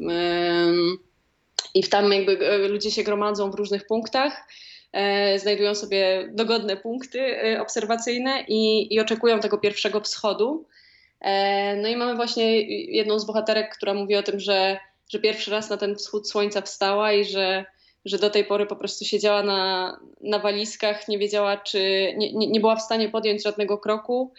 I 1.73 1.83
tam 1.83 2.13
jakby 2.13 2.31
y, 2.31 2.67
ludzie 2.67 2.91
się 2.91 3.03
gromadzą 3.03 3.51
w 3.51 3.55
różnych 3.55 3.87
punktach, 3.87 4.47
e, 4.91 5.39
znajdują 5.39 5.75
sobie 5.75 6.29
dogodne 6.33 6.77
punkty 6.77 7.21
e, 7.21 7.61
obserwacyjne 7.61 8.43
i, 8.47 8.93
i 8.93 8.99
oczekują 8.99 9.39
tego 9.39 9.57
pierwszego 9.57 10.01
wschodu. 10.01 10.65
E, 11.21 11.75
no 11.75 11.87
i 11.87 11.95
mamy 11.95 12.15
właśnie 12.15 12.61
jedną 12.95 13.19
z 13.19 13.25
bohaterek, 13.25 13.75
która 13.75 13.93
mówi 13.93 14.15
o 14.15 14.23
tym, 14.23 14.39
że 14.39 14.79
że 15.09 15.19
pierwszy 15.19 15.51
raz 15.51 15.69
na 15.69 15.77
ten 15.77 15.95
wschód 15.95 16.29
słońca 16.29 16.61
wstała 16.61 17.13
i 17.13 17.25
że, 17.25 17.65
że 18.05 18.17
do 18.17 18.29
tej 18.29 18.45
pory 18.45 18.65
po 18.65 18.75
prostu 18.75 19.05
siedziała 19.05 19.43
na, 19.43 19.99
na 20.21 20.39
walizkach, 20.39 21.07
nie 21.07 21.17
wiedziała, 21.17 21.57
czy 21.57 21.79
nie, 22.17 22.33
nie, 22.33 22.47
nie 22.47 22.59
była 22.59 22.75
w 22.75 22.81
stanie 22.81 23.09
podjąć 23.09 23.43
żadnego 23.43 23.77
kroku. 23.77 24.33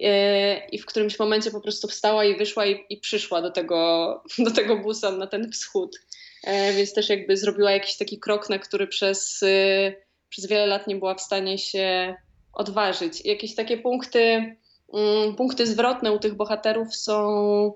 E, 0.00 0.68
I 0.68 0.78
w 0.78 0.86
którymś 0.86 1.18
momencie 1.18 1.50
po 1.50 1.60
prostu 1.60 1.88
wstała 1.88 2.24
i 2.24 2.36
wyszła 2.36 2.66
i, 2.66 2.84
i 2.90 2.96
przyszła 2.96 3.42
do 3.42 3.50
tego, 3.50 4.22
do 4.46 4.50
tego 4.50 4.76
Busan 4.76 5.18
na 5.18 5.26
ten 5.26 5.52
wschód. 5.52 6.00
E, 6.44 6.72
więc 6.72 6.94
też 6.94 7.08
jakby 7.08 7.36
zrobiła 7.36 7.70
jakiś 7.70 7.96
taki 7.96 8.18
krok, 8.18 8.50
na 8.50 8.58
który 8.58 8.86
przez, 8.86 9.42
e, 9.42 9.94
przez 10.28 10.46
wiele 10.46 10.66
lat 10.66 10.86
nie 10.86 10.96
była 10.96 11.14
w 11.14 11.20
stanie 11.20 11.58
się 11.58 12.14
odważyć. 12.52 13.24
Jakieś 13.24 13.54
takie 13.54 13.78
punkty, 13.78 14.56
mm, 14.94 15.36
punkty 15.36 15.66
zwrotne 15.66 16.12
u 16.12 16.18
tych 16.18 16.34
bohaterów 16.34 16.96
są, 16.96 17.72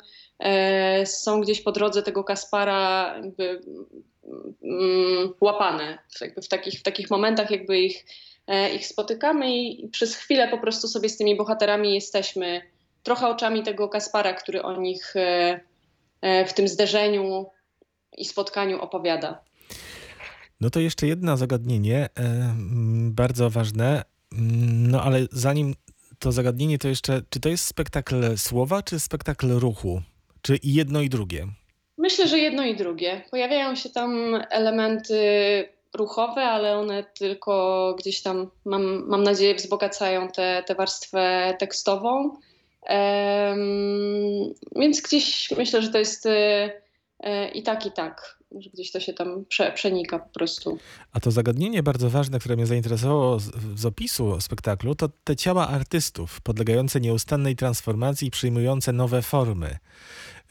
są 1.04 1.40
gdzieś 1.40 1.60
po 1.60 1.72
drodze 1.72 2.02
tego 2.02 2.24
Kaspara 2.24 3.14
jakby, 3.16 3.60
mm, 4.62 5.34
łapane. 5.40 5.98
Jakby 6.20 6.42
w, 6.42 6.48
takich, 6.48 6.80
w 6.80 6.82
takich 6.82 7.10
momentach 7.10 7.50
jakby 7.50 7.78
ich, 7.78 8.06
e, 8.46 8.74
ich 8.74 8.86
spotykamy 8.86 9.56
i, 9.56 9.88
przez 9.88 10.16
chwilę 10.16 10.48
po 10.48 10.58
prostu 10.58 10.88
sobie 10.88 11.08
z 11.08 11.16
tymi 11.16 11.36
bohaterami 11.36 11.94
jesteśmy 11.94 12.62
trochę 13.02 13.28
oczami 13.28 13.62
tego 13.62 13.88
Kaspara, 13.88 14.32
który 14.32 14.62
o 14.62 14.80
nich 14.80 15.16
e, 15.16 15.60
e, 16.20 16.44
w 16.44 16.54
tym 16.54 16.68
zderzeniu 16.68 17.46
i 18.16 18.24
spotkaniu 18.24 18.80
opowiada. 18.80 19.44
No 20.60 20.70
to 20.70 20.80
jeszcze 20.80 21.06
jedno 21.06 21.36
zagadnienie, 21.36 22.08
e, 22.18 22.54
bardzo 23.10 23.50
ważne. 23.50 24.02
No 24.72 25.02
ale 25.02 25.26
zanim 25.32 25.74
to 26.18 26.32
zagadnienie, 26.32 26.78
to 26.78 26.88
jeszcze, 26.88 27.22
czy 27.30 27.40
to 27.40 27.48
jest 27.48 27.66
spektakl 27.66 28.36
słowa, 28.36 28.82
czy 28.82 29.00
spektakl 29.00 29.52
ruchu? 29.52 30.02
Czy 30.42 30.56
i 30.56 30.74
jedno 30.74 31.00
i 31.00 31.08
drugie? 31.08 31.46
Myślę, 31.98 32.28
że 32.28 32.38
jedno 32.38 32.64
i 32.64 32.76
drugie. 32.76 33.22
Pojawiają 33.30 33.74
się 33.74 33.90
tam 33.90 34.42
elementy 34.50 35.18
ruchowe, 35.94 36.42
ale 36.42 36.78
one 36.78 37.04
tylko 37.04 37.94
gdzieś 37.98 38.22
tam, 38.22 38.50
mam, 38.64 39.08
mam 39.08 39.22
nadzieję, 39.22 39.54
wzbogacają 39.54 40.28
tę 40.28 40.62
tę 40.66 40.74
warstwę 40.74 41.54
tekstową. 41.58 42.36
Em, 42.82 43.58
więc 44.76 45.00
gdzieś 45.00 45.50
myślę, 45.50 45.82
że 45.82 45.88
to 45.88 45.98
jest 45.98 46.26
e, 46.26 47.48
i 47.54 47.62
tak, 47.62 47.86
i 47.86 47.92
tak, 47.92 48.39
że 48.58 48.70
gdzieś 48.70 48.92
to 48.92 49.00
się 49.00 49.12
tam 49.12 49.44
prze, 49.48 49.72
przenika 49.72 50.18
po 50.18 50.28
prostu. 50.28 50.78
A 51.12 51.20
to 51.20 51.30
zagadnienie 51.30 51.82
bardzo 51.82 52.10
ważne, 52.10 52.38
które 52.38 52.56
mnie 52.56 52.66
zainteresowało 52.66 53.40
z, 53.40 53.50
z 53.76 53.86
opisu 53.86 54.40
spektaklu, 54.40 54.94
to 54.94 55.08
te 55.24 55.36
ciała 55.36 55.68
artystów 55.68 56.40
podlegające 56.40 57.00
nieustannej 57.00 57.56
transformacji 57.56 58.28
i 58.28 58.30
przyjmujące 58.30 58.92
nowe 58.92 59.22
formy. 59.22 59.78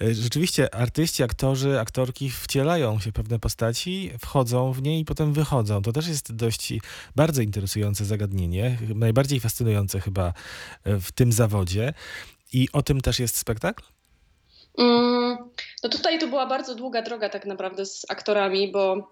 E, 0.02 0.14
Rzeczywiście 0.14 0.76
artyści, 0.76 1.24
aktorzy, 1.24 1.80
aktorki 1.80 2.30
wcielają 2.30 3.00
się 3.00 3.12
w 3.12 3.14
pewne 3.14 3.40
postaci, 3.40 4.12
wchodzą 4.20 4.74
w 4.74 4.82
nie 4.82 5.00
i 5.00 5.06
potem 5.06 5.34
wychodzą. 5.34 5.82
To 5.82 5.92
też 5.92 6.08
jest 6.08 6.36
dość 6.36 6.74
bardzo 7.16 7.42
interesujące 7.42 8.06
zagadnienie, 8.06 8.78
najbardziej 8.96 9.40
fascynujące 9.40 10.00
chyba 10.00 10.34
e, 10.84 11.00
w 11.00 11.12
tym 11.12 11.32
zawodzie. 11.32 11.94
I 12.54 12.68
o 12.74 12.82
tym 12.82 13.02
też 13.02 13.20
jest 13.20 13.38
spektakl? 13.38 13.84
Mm, 14.80 15.38
No 15.84 15.90
tutaj 15.90 16.20
to 16.20 16.28
była 16.28 16.46
bardzo 16.46 16.76
długa 16.76 17.02
droga 17.02 17.30
tak 17.30 17.46
naprawdę 17.46 17.86
z 17.86 18.06
aktorami, 18.10 18.72
bo 18.72 19.12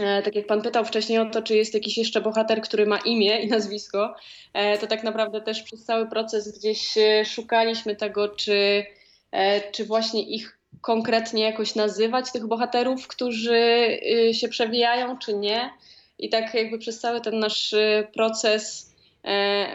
e, 0.00 0.22
tak 0.22 0.34
jak 0.34 0.46
pan 0.46 0.62
pytał 0.62 0.84
wcześniej 0.84 1.18
o 1.18 1.30
to, 1.30 1.42
czy 1.42 1.56
jest 1.56 1.74
jakiś 1.74 1.98
jeszcze 1.98 2.20
bohater, 2.20 2.62
który 2.62 2.86
ma 2.86 2.98
imię 2.98 3.40
i 3.42 3.48
nazwisko, 3.48 4.14
e, 4.52 4.78
to 4.78 4.86
tak 4.86 5.04
naprawdę 5.04 5.40
też 5.40 5.62
przez 5.62 5.84
cały 5.84 6.08
proces 6.08 6.58
gdzieś 6.58 6.98
e, 6.98 7.24
szukaliśmy 7.24 7.96
tego, 7.96 8.28
czy, 8.28 8.84
czy 9.72 9.84
właśnie 9.84 10.22
ich 10.22 10.60
konkretnie 10.80 11.42
jakoś 11.44 11.74
nazywać, 11.74 12.32
tych 12.32 12.46
bohaterów, 12.46 13.08
którzy 13.08 13.98
y, 14.28 14.34
się 14.34 14.48
przewijają, 14.48 15.18
czy 15.18 15.34
nie. 15.34 15.70
I 16.18 16.28
tak 16.28 16.54
jakby 16.54 16.78
przez 16.78 17.00
cały 17.00 17.20
ten 17.20 17.38
nasz 17.38 17.72
y, 17.72 18.08
proces 18.14 18.89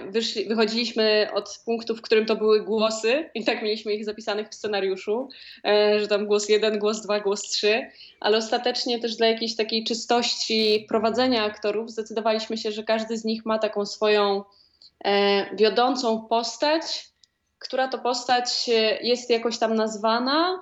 wyszli, 0.10 0.46
wychodziliśmy 0.46 1.28
od 1.34 1.60
punktu, 1.66 1.96
w 1.96 2.02
którym 2.02 2.26
to 2.26 2.36
były 2.36 2.64
głosy 2.64 3.30
i 3.36 3.46
tak 3.46 3.64
mieliśmy 3.64 3.94
ich 3.94 4.06
zapisanych 4.06 4.50
w 4.50 4.56
scenariuszu, 4.56 5.30
e, 5.66 6.00
że 6.00 6.08
tam 6.08 6.26
głos 6.26 6.50
jeden, 6.50 6.80
głos 6.80 7.02
dwa, 7.02 7.20
głos 7.20 7.42
trzy, 7.42 7.90
ale 8.20 8.38
ostatecznie 8.38 9.00
też 9.00 9.16
dla 9.16 9.28
jakiejś 9.28 9.56
takiej 9.56 9.84
czystości 9.84 10.86
prowadzenia 10.90 11.44
aktorów 11.44 11.92
zdecydowaliśmy 11.92 12.58
się, 12.58 12.72
że 12.72 12.84
każdy 12.84 13.18
z 13.18 13.26
nich 13.26 13.46
ma 13.46 13.60
taką 13.60 13.86
swoją 13.86 14.44
e, 15.06 15.56
wiodącą 15.56 16.28
postać, 16.30 17.10
która 17.60 17.88
to 17.88 17.98
postać 17.98 18.70
e, 18.70 18.98
jest 19.02 19.30
jakoś 19.30 19.58
tam 19.58 19.76
nazwana 19.76 20.62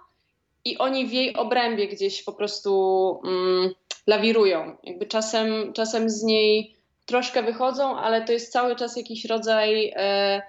i 0.66 0.78
oni 0.78 1.08
w 1.08 1.14
jej 1.14 1.36
obrębie 1.36 1.88
gdzieś 1.88 2.24
po 2.24 2.34
prostu 2.34 3.22
mm, 3.26 3.74
lawirują. 4.08 4.78
Jakby 4.84 5.06
czasem, 5.06 5.74
czasem 5.74 6.10
z 6.10 6.24
niej 6.24 6.76
troszkę 7.06 7.44
wychodzą, 7.44 7.98
ale 7.98 8.26
to 8.26 8.34
jest 8.34 8.52
cały 8.52 8.76
czas 8.76 8.98
jakiś 8.98 9.26
rodzaj 9.26 9.94
e, 9.96 10.42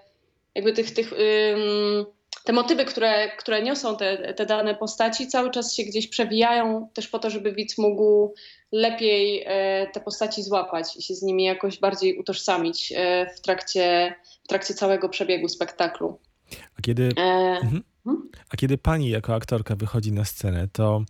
jakby 0.55 0.73
tych, 0.73 0.95
tych 0.95 1.15
te 2.45 2.53
motywy, 2.53 2.85
które, 2.85 3.37
które 3.37 3.63
niosą 3.63 3.97
te, 3.97 4.35
te 4.35 4.47
dane 4.47 4.75
postaci, 4.75 5.29
cały 5.29 5.51
czas 5.51 5.75
się 5.75 5.83
gdzieś 5.83 6.09
przewijają 6.09 6.89
też 6.93 7.09
po 7.09 7.19
to, 7.19 7.31
żeby 7.31 7.53
widz 7.53 7.79
mógł 7.79 8.35
lepiej 8.73 9.43
e, 9.47 9.87
te 9.87 10.01
postaci 10.01 10.43
złapać 10.43 10.97
i 10.97 11.03
się 11.03 11.15
z 11.15 11.23
nimi 11.23 11.45
jakoś 11.45 11.79
bardziej 11.79 12.19
utożsamić 12.19 12.93
e, 12.97 13.27
w, 13.37 13.41
trakcie, 13.41 14.15
w 14.45 14.49
trakcie 14.49 14.75
całego 14.75 15.09
przebiegu 15.09 15.49
spektaklu. 15.49 16.19
A 16.79 16.83
kiedy, 16.83 17.09
E, 17.19 17.23
mhm. 17.63 17.83
A 18.51 18.57
kiedy 18.57 18.79
pani 18.79 19.09
jako 19.09 19.35
aktorka 19.35 19.77
wychodzi 19.77 20.13
na 20.13 20.25
scenę, 20.25 20.69
to 20.73 21.05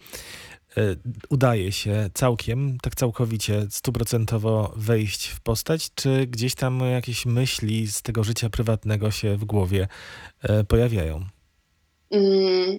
y, 0.79 0.97
udaje 1.31 1.73
się 1.73 2.11
całkiem, 2.15 2.79
tak 2.83 2.95
całkowicie, 2.95 3.67
stuprocentowo 3.71 4.73
wejść 4.77 5.29
w 5.29 5.41
postać, 5.41 5.95
czy 5.95 6.27
gdzieś 6.27 6.55
tam 6.55 6.81
jakieś 6.81 7.27
myśli 7.27 7.87
z 7.89 8.03
tego 8.03 8.25
życia 8.25 8.51
prywatnego 8.51 9.11
się 9.11 9.37
w 9.37 9.45
głowie 9.45 9.89
y, 10.61 10.65
pojawiają? 10.65 11.25
Mm, 12.11 12.79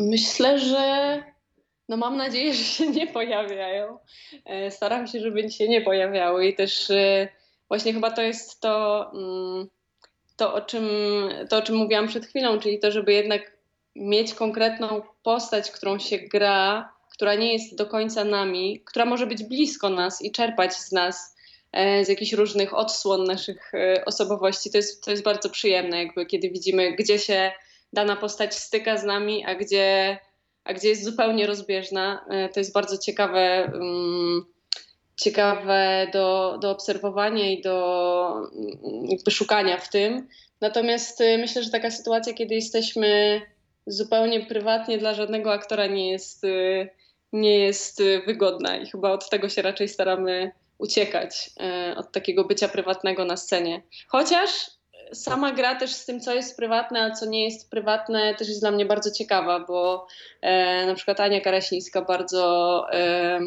Myślę, 0.00 0.58
że 0.58 1.22
no 1.88 1.96
mam 1.96 2.16
nadzieję, 2.16 2.54
że 2.54 2.64
się 2.64 2.90
nie 2.90 3.06
pojawiają. 3.06 3.98
E, 4.44 4.70
Staram 4.70 5.06
się, 5.06 5.20
żeby 5.20 5.50
się 5.50 5.68
nie 5.68 5.80
pojawiały 5.80 6.46
i 6.46 6.54
też 6.54 6.90
e, 6.90 7.28
właśnie 7.68 7.92
chyba 7.92 8.10
to 8.10 8.22
jest 8.22 8.60
to, 8.60 9.06
mm, 9.14 9.68
to, 10.40 10.54
o 10.54 10.60
czym, 10.60 10.88
to, 11.50 11.56
o 11.56 11.62
czym 11.62 11.76
mówiłam 11.76 12.08
przed 12.08 12.26
chwilą, 12.26 12.58
czyli 12.58 12.78
to, 12.78 12.90
żeby 12.90 13.12
jednak 13.12 13.56
mieć 13.96 14.34
konkretną 14.34 15.02
postać, 15.22 15.70
którą 15.70 15.98
się 15.98 16.18
gra, 16.18 16.92
która 17.12 17.34
nie 17.34 17.52
jest 17.52 17.76
do 17.76 17.86
końca 17.86 18.24
nami, 18.24 18.82
która 18.86 19.04
może 19.04 19.26
być 19.26 19.44
blisko 19.44 19.88
nas 19.88 20.22
i 20.22 20.32
czerpać 20.32 20.74
z 20.74 20.92
nas 20.92 21.36
e, 21.72 22.04
z 22.04 22.08
jakichś 22.08 22.32
różnych 22.32 22.74
odsłon 22.74 23.24
naszych 23.24 23.74
e, 23.74 24.04
osobowości. 24.04 24.70
To 24.70 24.78
jest, 24.78 25.04
to 25.04 25.10
jest 25.10 25.22
bardzo 25.22 25.50
przyjemne, 25.50 26.04
jakby 26.04 26.26
kiedy 26.26 26.50
widzimy, 26.50 26.92
gdzie 26.92 27.18
się 27.18 27.52
dana 27.92 28.16
postać 28.16 28.54
styka 28.54 28.96
z 28.96 29.04
nami, 29.04 29.44
a 29.46 29.54
gdzie, 29.54 30.18
a 30.64 30.74
gdzie 30.74 30.88
jest 30.88 31.04
zupełnie 31.04 31.46
rozbieżna. 31.46 32.24
E, 32.30 32.48
To 32.48 32.60
jest 32.60 32.72
bardzo 32.72 32.98
ciekawe, 32.98 33.64
mm, 33.64 34.44
ciekawe 35.20 36.06
do, 36.12 36.58
do 36.60 36.70
obserwowania 36.70 37.50
i 37.50 37.62
do 37.62 38.50
mm, 38.84 39.06
jakby 39.06 39.30
szukania 39.30 39.78
w 39.78 39.88
tym. 39.88 40.28
Natomiast 40.60 41.20
e, 41.20 41.38
myślę, 41.38 41.62
że 41.62 41.70
taka 41.70 41.90
sytuacja, 41.90 42.34
kiedy 42.34 42.54
jesteśmy 42.54 43.40
zupełnie 43.86 44.46
prywatnie 44.46 44.98
dla 44.98 45.14
żadnego 45.14 45.52
aktora 45.52 45.86
nie 45.86 46.10
jest, 46.10 46.44
e, 46.44 46.88
nie 47.32 47.58
jest 47.58 48.00
e, 48.00 48.22
wygodna 48.26 48.76
i 48.76 48.86
chyba 48.86 49.10
od 49.12 49.30
tego 49.30 49.48
się 49.48 49.62
raczej 49.62 49.88
staramy 49.88 50.52
uciekać, 50.78 51.50
od 51.96 52.12
takiego 52.12 52.44
bycia 52.44 52.68
prywatnego 52.68 53.24
na 53.24 53.36
scenie. 53.36 53.82
Chociaż 54.08 54.50
sama 55.12 55.52
gra 55.52 55.74
też 55.74 55.92
z 55.92 56.04
tym, 56.04 56.20
co 56.20 56.34
jest 56.34 56.56
prywatne, 56.56 57.02
a 57.02 57.10
co 57.10 57.26
nie 57.26 57.44
jest 57.44 57.70
prywatne, 57.70 58.34
też 58.34 58.48
jest 58.48 58.60
dla 58.60 58.70
mnie 58.70 58.86
bardzo 58.86 59.10
ciekawa, 59.10 59.60
bo 59.60 60.06
e, 60.40 60.86
na 60.86 60.94
przykład 60.94 61.20
Ania 61.20 61.40
Karasińska 61.40 62.02
bardzo, 62.02 62.86
e, 62.92 63.40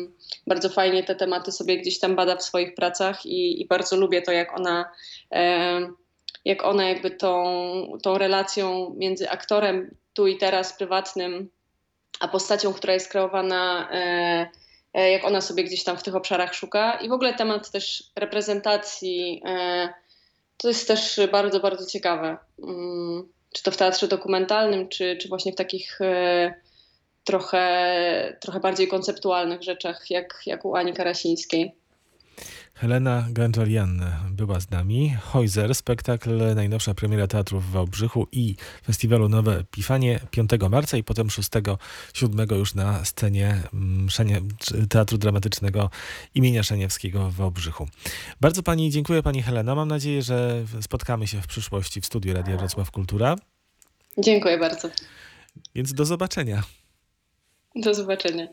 bardzo 0.47 0.69
fajnie 0.69 1.03
te 1.03 1.15
tematy 1.15 1.51
sobie 1.51 1.77
gdzieś 1.77 1.99
tam 1.99 2.15
bada 2.15 2.35
w 2.35 2.43
swoich 2.43 2.75
pracach 2.75 3.25
i, 3.25 3.61
i 3.61 3.67
bardzo 3.67 3.95
lubię 3.95 4.21
to, 4.21 4.31
jak 4.31 4.59
ona, 4.59 4.91
e, 5.31 5.79
jak 6.45 6.65
ona 6.65 6.89
jakby 6.89 7.11
tą, 7.11 7.43
tą 8.03 8.17
relacją 8.17 8.93
między 8.97 9.29
aktorem 9.29 9.95
tu 10.13 10.27
i 10.27 10.37
teraz 10.37 10.77
prywatnym, 10.77 11.49
a 12.19 12.27
postacią, 12.27 12.73
która 12.73 12.93
jest 12.93 13.11
kreowana, 13.11 13.89
e, 13.91 14.49
e, 14.93 15.11
jak 15.11 15.25
ona 15.25 15.41
sobie 15.41 15.63
gdzieś 15.63 15.83
tam 15.83 15.97
w 15.97 16.03
tych 16.03 16.15
obszarach 16.15 16.53
szuka. 16.53 16.93
I 16.93 17.09
w 17.09 17.13
ogóle 17.13 17.33
temat 17.33 17.71
też 17.71 18.03
reprezentacji. 18.15 19.41
E, 19.45 19.93
to 20.57 20.67
jest 20.67 20.87
też 20.87 21.19
bardzo, 21.31 21.59
bardzo 21.59 21.85
ciekawe. 21.85 22.37
Mm, 22.63 23.29
Czy 23.53 23.63
to 23.63 23.71
w 23.71 23.77
teatrze 23.77 24.07
dokumentalnym, 24.07 24.89
czy, 24.89 25.17
czy 25.21 25.29
właśnie 25.29 25.51
w 25.51 25.55
takich 25.55 26.01
e, 26.01 26.53
trochę, 27.23 28.37
trochę 28.41 28.59
bardziej 28.59 28.87
konceptualnych 28.87 29.63
rzeczach, 29.63 30.09
jak, 30.09 30.41
jak 30.45 30.65
u 30.65 30.75
Ani 30.75 30.93
Karasińskiej. 30.93 31.75
Helena 32.75 33.27
Ganczarian 33.29 34.01
była 34.31 34.59
z 34.59 34.69
nami. 34.69 35.15
Hojzer, 35.21 35.75
spektakl, 35.75 36.55
najnowsza 36.55 36.93
premiera 36.93 37.27
teatru 37.27 37.59
w 37.59 37.71
Wałbrzychu 37.71 38.27
i 38.31 38.55
festiwalu 38.85 39.29
Nowe 39.29 39.59
Epifanie 39.59 40.19
5 40.31 40.49
marca 40.69 40.97
i 40.97 41.03
potem 41.03 41.27
6-7 41.27 42.55
już 42.55 42.75
na 42.75 43.05
scenie 43.05 43.61
mm, 43.73 44.09
Szenie, 44.09 44.41
Teatru 44.89 45.17
Dramatycznego 45.17 45.89
imienia 46.35 46.63
Szaniewskiego 46.63 47.29
w 47.29 47.33
Wałbrzychu. 47.35 47.87
Bardzo 48.41 48.63
Pani 48.63 48.89
dziękuję 48.89 49.23
Pani 49.23 49.41
Helena. 49.41 49.75
Mam 49.75 49.87
nadzieję, 49.87 50.21
że 50.21 50.65
spotkamy 50.81 51.27
się 51.27 51.41
w 51.41 51.47
przyszłości 51.47 52.01
w 52.01 52.05
studiu 52.05 52.33
Radia 52.33 52.57
Wrocław 52.57 52.91
Kultura. 52.91 53.35
Dziękuję 54.17 54.57
bardzo. 54.57 54.89
Więc 55.75 55.93
do 55.93 56.05
zobaczenia. 56.05 56.63
Do 57.75 57.93
zobaczenia. 57.93 58.47